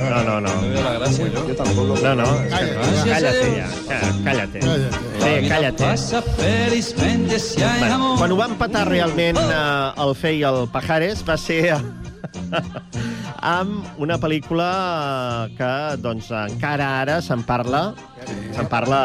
[0.10, 0.52] No, no, no.
[0.84, 1.48] la gracia, yo.
[1.48, 1.96] Yo tampoco.
[2.04, 2.26] No, no.
[3.06, 4.00] Cállate ja.
[4.24, 4.62] Cállate.
[4.62, 5.84] Sí, cállate.
[5.86, 11.76] Hay Bueno, quan ho va empatar realment eh, el Fe i el Pajares va ser
[13.44, 17.84] amb una pel·lícula que doncs, encara ara se'n parla
[18.56, 19.02] se'n parla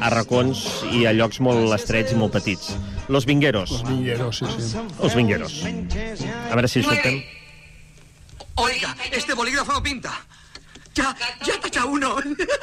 [0.00, 0.64] a racons
[0.96, 2.72] i a llocs molt estrets i molt petits.
[3.12, 3.70] Los Vingueros.
[3.70, 4.78] Los vingueros, sí, sí.
[5.02, 5.60] Los Vingueros.
[5.66, 7.22] A veure si hi surten.
[8.54, 10.12] Oiga, este bolígrafo no pinta.
[10.94, 12.16] Ya, ya tacha uno.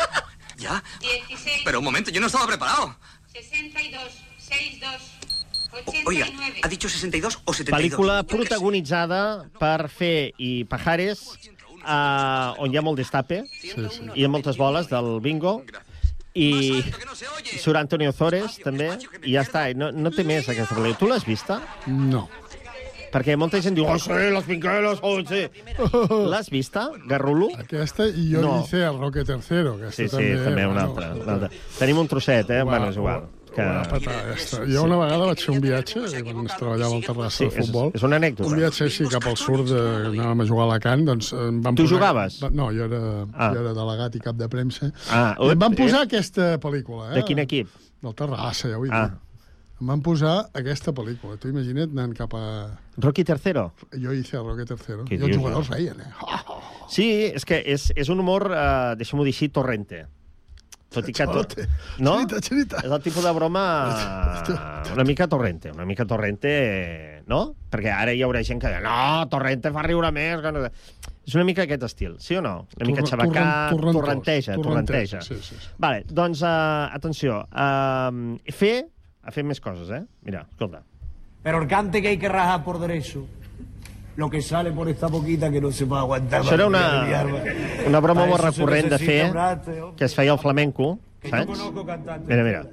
[0.58, 0.84] ¿Ya?
[1.00, 2.96] 16, Pero un momento, yo no estaba preparado.
[3.32, 4.02] 62,
[4.38, 5.19] 62, 89.
[6.06, 6.26] Oiga,
[6.64, 7.78] ¿ha dicho 62 o 72?
[7.78, 11.22] Pel·lícula protagonitzada per Fe i Pajares,
[11.86, 14.10] eh, on hi ha molt destape, sí, sí.
[14.16, 15.60] hi ha moltes boles del bingo,
[16.34, 16.82] i
[17.60, 18.92] surt Antonio Zores, també,
[19.24, 19.68] i ja està.
[19.76, 21.00] No, no té més, aquesta pel·lícula.
[21.00, 21.60] Tu l'has vista?
[21.88, 22.28] No.
[23.10, 25.48] Perquè molta gent diu, oh, sí, los vingueros, oh, sí.
[26.30, 27.48] L'has vista, Garrulo?
[27.58, 28.60] Aquesta i jo No.
[28.62, 29.74] hice a Roque Tercero.
[29.90, 31.50] Sí, sí, també, també, una altra, una altra.
[31.80, 32.62] Tenim un trosset, eh?
[32.62, 33.26] Bueno, és igual.
[33.50, 33.66] Que...
[33.90, 34.60] Petar, aquesta.
[34.70, 37.64] Jo una vegada vaig fer un viatge, eh, quan es treballava al Terrassa Sí, de
[37.64, 37.88] futbol.
[37.90, 38.50] és, és una anècdota.
[38.50, 41.76] Un viatge així cap al sud, eh, anàvem a jugar a Alacant, doncs em van
[41.80, 41.96] Tu posar...
[41.98, 42.42] jugaves?
[42.52, 43.00] No, jo era,
[43.34, 43.50] Ah.
[43.54, 44.92] jo era delegat i cap de premsa.
[45.10, 45.82] Ah, I em van eh?
[45.82, 47.12] posar aquesta pel·lícula.
[47.12, 47.16] Eh?
[47.20, 47.68] De quin equip?
[48.02, 48.94] Del Terrassa, ja ho he dit.
[48.96, 49.18] Ah.
[49.80, 51.38] Em van posar aquesta pel·lícula.
[51.40, 52.44] Tu imagina't anant cap a...
[53.00, 53.72] Rocky Tercero?
[53.96, 55.06] Jo hice a Tercero.
[55.08, 55.76] Què I els jugadors no?
[55.76, 56.12] reien, eh?
[56.90, 60.08] Sí, és que és, és un humor, eh, deixem-ho dir així, torrente.
[60.90, 61.26] Tot i que...
[61.30, 61.44] To...
[61.44, 61.68] Torrente.
[62.02, 62.16] No?
[62.18, 62.80] Xerita, xerita.
[62.82, 63.64] És el tipus de broma
[64.96, 67.44] una mica torrente, una mica torrente, no?
[67.70, 70.42] Perquè ara hi haurà gent que diu no, torrente fa riure més.
[70.42, 70.64] Que no...
[71.30, 72.56] És una mica aquest estil, sí o no?
[72.80, 75.20] Una mica Torre- xabacà, torren- torrentós, torrenteja, torrenteja.
[75.20, 75.74] torrenteja, sí, sí, sí.
[75.78, 78.80] Vale, doncs, uh, atenció, uh, fer,
[79.22, 80.02] ha fet més coses, eh?
[80.26, 80.82] Mira, escolta.
[81.46, 83.28] Pero el cante que hay que rajar por derecho,
[84.20, 86.42] lo que sale por esta boquita que no se va a aguantar.
[86.44, 86.82] Això era una,
[87.88, 89.22] una broma molt recurrent de fer,
[89.96, 91.64] que es feia al flamenco, saps?
[92.28, 92.66] Mira, mira.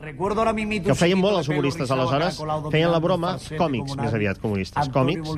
[0.00, 2.36] Recuerdo ahora mismito que feien molt els humoristes aleshores,
[2.72, 5.30] feien la broma, còmics més aviat Antonio còmics,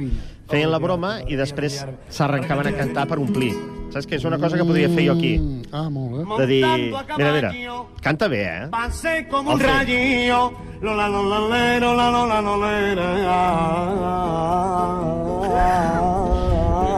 [0.50, 3.52] feien la broma i després s'arrencaven a cantar per omplir.
[3.94, 5.34] Saps que és una cosa que podria fer jo aquí?
[5.70, 6.38] Ah, molt bé.
[6.40, 6.64] De dir,
[7.16, 7.52] mira, mira,
[8.02, 8.68] canta bé, eh?
[8.72, 10.52] Pasé como El un rayillo,
[10.82, 13.08] lola, lola, lero, la, lola, lolera,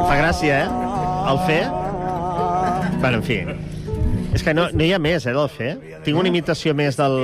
[0.08, 0.68] Fa gràcia, eh?
[1.28, 1.64] El fer?
[3.00, 3.67] Bueno, en fi.
[4.34, 5.70] És que no, no hi ha més, eh, del fer.
[6.04, 7.16] Tinc una imitació més del,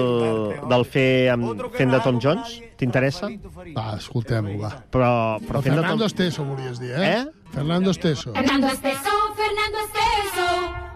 [0.70, 2.56] del fer amb, fent de Tom Jones.
[2.80, 3.28] T'interessa?
[3.76, 4.70] Va, escoltem-ho, va.
[4.94, 5.10] Però,
[5.44, 6.12] però fent de Fernando Tom...
[6.12, 7.10] Esteso, volies dir, eh?
[7.20, 7.24] Eh?
[7.54, 8.32] Fernando Esteso.
[8.32, 10.48] Fernando Esteso, Fernando Esteso,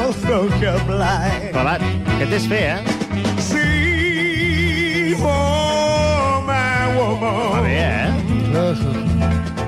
[0.88, 1.52] light.
[1.52, 1.82] Clavat,
[2.16, 2.80] aquest és fer, eh?
[3.40, 7.50] See, oh, my woman.
[7.52, 8.12] Va bé, eh?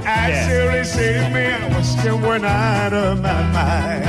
[0.07, 0.49] I Yeah.
[0.49, 1.47] surely saved me.
[1.47, 4.05] I was going out of my mind.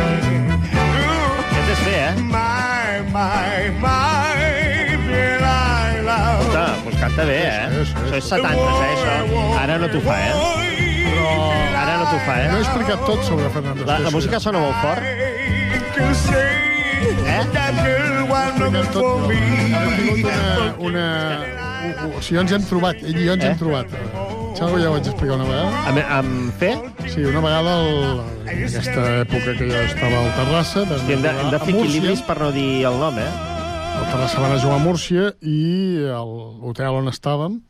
[0.74, 2.16] Ooh, Aquest és fer, eh?
[2.22, 4.36] my, my, my,
[5.08, 6.40] Delilah.
[6.40, 7.82] Escolta, doncs canta bé, eh?
[7.82, 9.14] Això és 70, eh, això.
[9.62, 10.34] Ara no t'ho fa, eh?
[11.06, 11.32] Però...
[12.12, 12.48] Ara no t'ho fa, eh?
[12.52, 15.00] No he explicat tot sobre Fernando La, la música sona molt fort.
[15.00, 15.12] Eh?
[18.92, 19.38] for me.
[19.72, 20.76] Hem tingut una...
[20.90, 21.06] una...
[22.12, 23.50] O sigui, ens hem trobat, ell i jo ens Eh?
[23.54, 23.96] hem trobat.
[24.52, 25.72] Això ja ho vaig explicar una vegada.
[25.90, 26.74] Amb, amb fer?
[27.08, 30.84] Sí, una vegada, el, en aquesta època que jo estava al Terrassa...
[30.84, 33.32] vam Hosti, hem de, hem de fer equilibris per no dir el nom, eh?
[34.02, 35.60] El Terrassa van a jugar a Múrcia i
[36.12, 37.62] a l'hotel on estàvem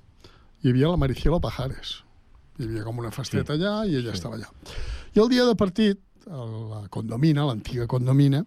[0.61, 2.01] hi havia la Maricielo Pajares.
[2.61, 4.45] Hi havia com una festeta allà i ella estava allà.
[5.15, 5.97] I el dia de partit,
[6.29, 8.43] a la condomina, l'antiga condomina,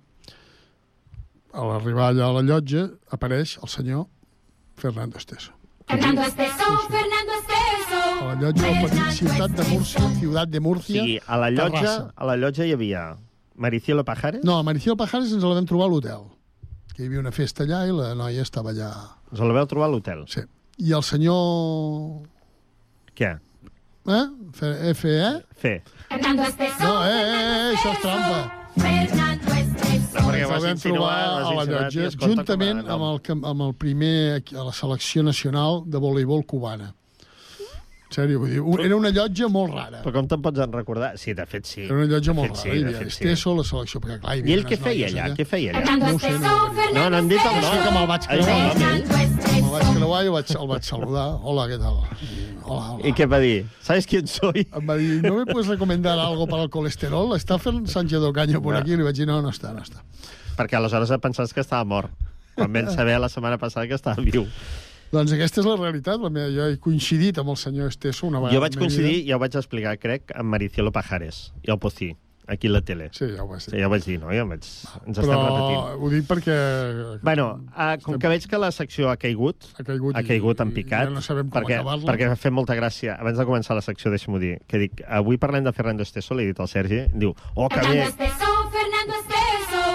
[1.51, 4.05] a l'arribar allà a la llotja, apareix el senyor
[4.79, 5.51] Fernando Esteso.
[5.91, 8.01] Fernando Esteso, Fernando Esteso.
[8.23, 12.13] A la llotja del ciutat de Múrcia, ciutat de Múrcia, sigui, a la llotja, Terrassa.
[12.15, 13.03] a la llotja hi havia
[13.55, 14.45] Maricielo Pajares?
[14.45, 16.29] No, a Maricielo Pajares ens la vam trobar a l'hotel.
[16.95, 18.93] Que hi havia una festa allà i la noia estava allà.
[19.35, 20.23] Us la veu trobar a l'hotel?
[20.31, 20.47] Sí.
[20.79, 22.23] I el senyor...
[23.15, 23.35] Què?
[24.07, 24.25] Eh?
[24.53, 25.83] F, F eh?
[26.09, 26.83] Fernando Esteso.
[26.83, 28.41] No, eh, eh, eh, això és trampa.
[28.77, 30.19] Fernando Esteso.
[30.19, 34.43] No, perquè Ens ho vam trobar a la llotja, juntament amb el, amb el primer
[34.53, 36.93] a la selecció nacional de voleibol cubana.
[38.15, 40.01] En sèrio, vull dir, un- era una llotja molt rara.
[40.05, 41.17] Però com te'n pots en recordar?
[41.19, 41.81] Sí, de fet sí.
[41.83, 42.77] Era una llotja De molt fet, rara.
[42.77, 43.25] Hi de havia fet, sí.
[43.25, 45.35] Esteso, la selecció, perquè clar, hi I havia ell què unes feia noies allà?
[45.37, 45.97] Què feia allà?
[45.99, 46.37] No ho sé, no.
[46.39, 47.95] Esteso, No, no hem dit el No sé que nom.
[47.95, 48.79] me'l vaig creuar.
[48.79, 48.79] nom?
[48.85, 51.27] Me'l vaig creuar i el vaig, el vaig saludar.
[51.43, 51.97] Hola, què tal?
[52.65, 53.07] Hola, hola.
[53.09, 53.67] I què va dir?
[53.83, 54.69] ¿Sabes quién soy?
[54.73, 57.35] Em va dir, ¿no me puedes recomendar algo para el colesterol?
[57.37, 58.79] ¿Está Fer- Sánchez Ocaño por No.
[58.81, 58.93] aquí?
[58.93, 60.05] I li vaig dir, no, no està, no està.
[60.57, 62.11] Perquè aleshores pensaves que estava mort.
[62.55, 64.47] Quan vam saber la setmana passada que estava viu.
[65.13, 66.21] Doncs aquesta és la realitat.
[66.23, 68.57] La meva, jo he coincidit amb el senyor Esteso una vegada.
[68.57, 69.31] Jo vaig coincidir, vida.
[69.31, 72.15] ja ho vaig explicar, crec, amb Maricielo Pajares i el Pocí,
[72.47, 73.09] aquí a la tele.
[73.13, 73.71] Sí, ja ho vaig dir.
[73.73, 74.33] Sí, ja ho vaig dir, no?
[74.35, 74.65] Ja vaig...
[74.65, 76.01] Ens estem Però repetint.
[76.01, 76.57] ho dic perquè...
[77.23, 80.73] Bueno, uh, com que veig que la secció ha caigut, ha caigut, ha caigut en
[80.73, 83.19] i picat, ja no sabem com perquè, perquè ha fet molta gràcia.
[83.21, 86.51] Abans de començar la secció, deixa'm-ho dir, que dic, avui parlem de Fernando Esteso, l'he
[86.51, 89.87] dit al Sergi, diu, oh, que Fernando bé, Esteso, Fernando Esteso.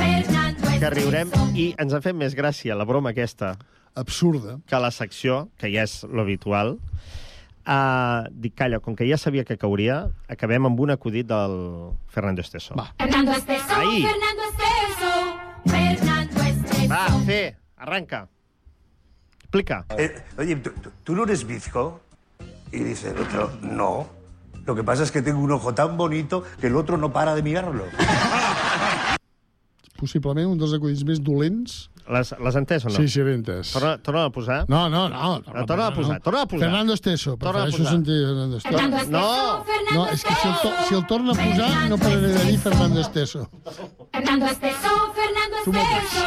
[0.00, 3.58] Fernando que riurem, i ens ha fet més gràcia la broma aquesta
[3.94, 4.58] Absurda.
[4.66, 6.78] que la secció, que ja és l'habitual.
[7.66, 12.40] Uh, dic, calla, com que ja sabia que cauria, acabem amb un acudit del Fernando
[12.40, 12.74] Esteso.
[12.74, 14.02] Va, Fernando Esteso, Ahí.
[14.06, 15.12] Fernando Esteso.
[15.66, 16.88] Fernando Esteso.
[16.88, 18.28] Va fer, arranca.
[19.42, 19.84] Explica.
[19.98, 22.00] Eh, oye, ¿tú, tú- tú no eres bizco?
[22.72, 24.08] Y dice el otro, no.
[24.64, 27.34] Lo que pasa es que tengo un ojo tan bonito que el otro no para
[27.34, 27.84] de mirarlo.
[30.00, 31.90] Possiblement un dels acudits més dolents.
[32.10, 32.96] Les, les has entès o no?
[32.96, 33.70] Sí, sí, l'he entès.
[33.72, 34.64] Torna, torna a posar.
[34.68, 35.38] No, no, no.
[35.38, 36.66] No, torna a posar, torna a posar.
[36.68, 37.36] Fernando Esteso.
[37.36, 38.76] Torna a Prefereixo sentir Fernando Esteso.
[38.76, 39.64] Fernando Esteso, No.
[39.64, 42.44] Fernando No, és que si el, to si el torna a posar no pararé de
[42.50, 43.48] dir Fernando Esteso.
[44.12, 45.56] Fernando Esteso, Fernando.
[45.60, 46.26] Esteso.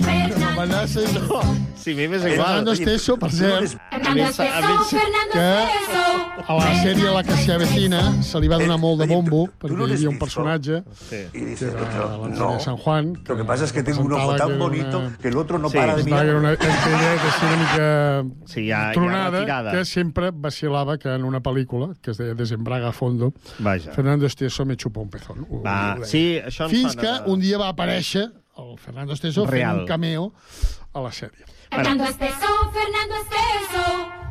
[0.00, 1.40] Fernando Amenaça i no.
[1.80, 2.36] Sí, a mi m'és igual.
[2.46, 6.04] Fernando Esteso, per cert, Fernando Esteso, Fernando que Esteso.
[6.46, 9.76] a la sèrie La que se avecina se li va donar molt de bombo perquè
[9.76, 12.60] no hi havia un personatge que era l'Antonio no.
[12.60, 15.58] San Juan Lo que pasa es que tengo un ojo tan bonito que el otro
[15.58, 16.40] no Sí, para de que era mirarlo.
[16.40, 19.72] una estrella així una mica Sí, ja, ja tronada, retirada.
[19.72, 23.92] que sempre vacilava que en una pel·lícula que es deia Desembraga a fondo, Vaja.
[23.92, 25.46] Fernando Esteso me chupa un pezón.
[25.64, 29.52] Va, sí, això Fins sona que de- un dia va aparèixer el Fernando Esteso fent
[29.52, 29.80] Real.
[29.80, 30.32] un cameo
[30.92, 31.44] a la sèrie.
[31.70, 33.84] Fernando Esteso, Fernando Esteso.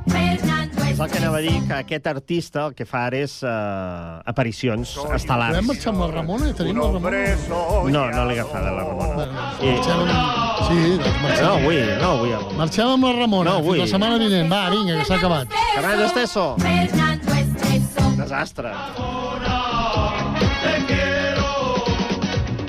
[0.07, 3.37] Fernando És el que anava a dir, que aquest artista el que fa ara és
[3.43, 5.53] uh, aparicions estel·lars.
[5.53, 6.53] Podem marxar amb la Ramona?
[6.57, 7.21] Tenim la Ramona?
[7.93, 9.27] No, no l'he agafada, la Ramona.
[9.61, 9.69] I...
[9.77, 10.48] Marxem amb...
[10.69, 11.45] Sí, doncs marxem.
[11.45, 12.57] No, avui, no, avui.
[12.57, 13.49] Marxem amb la Ramona.
[13.49, 13.79] No, Fins avui.
[13.79, 14.51] la setmana vinent.
[14.51, 15.47] Va, vinga, que s'ha acabat.
[15.75, 16.45] Fernando Esteso.
[16.59, 18.11] Fernando Esteso.
[18.21, 18.71] Desastre.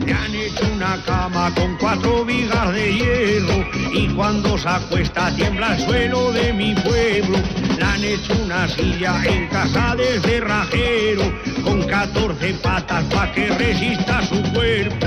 [0.07, 5.77] Me han hecho una cama con cuatro vigas de hierro y cuando se acuesta tiembla
[5.77, 7.39] el suelo de mi pueblo.
[7.79, 11.23] Le han hecho una silla en casa de cerrajero
[11.63, 15.07] con 14 patas para que resista su cuerpo.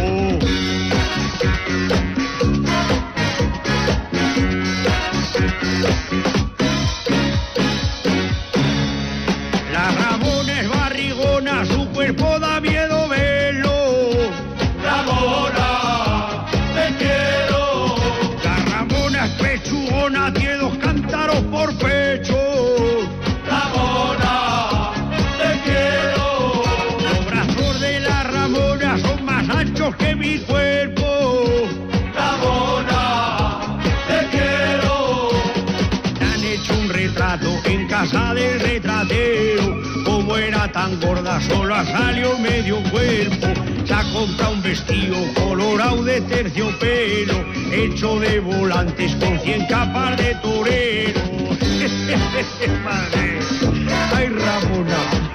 [38.13, 39.81] casa del retratero.
[40.05, 43.47] Como era tan gorda, sola salió medio cuerpo.
[43.85, 50.35] Se ha comprado un vestido colorado de terciopelo, hecho de volantes con cien capas de
[50.35, 51.19] torero.
[54.15, 55.32] ¡Ay, Ramona!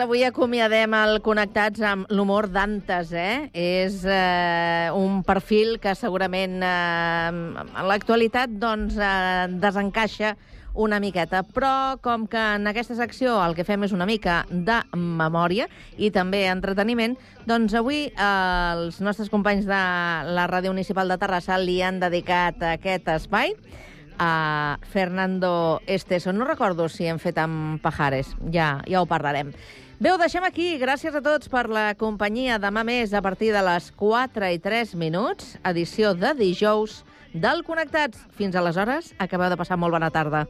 [0.00, 3.50] avui acomiadem el Connectats amb l'humor d'Antes, eh?
[3.52, 10.34] És eh, un perfil que segurament eh, en l'actualitat doncs, eh, desencaixa
[10.74, 14.78] una miqueta, però com que en aquesta secció el que fem és una mica de
[14.94, 15.66] memòria
[15.98, 18.30] i també entreteniment, doncs avui eh,
[18.72, 19.82] els nostres companys de
[20.30, 23.54] la Ràdio Municipal de Terrassa li han dedicat aquest espai
[24.20, 26.32] a Fernando Esteso.
[26.32, 29.54] No recordo si hem fet amb Pajares, ja, ja ho parlarem.
[30.00, 30.78] Bé, ho deixem aquí.
[30.80, 32.54] Gràcies a tots per la companyia.
[32.56, 37.02] Demà més, a partir de les 4 i 3 minuts, edició de dijous
[37.34, 38.24] del Connectats.
[38.32, 40.46] Fins aleshores, acabeu de passar molt bona tarda.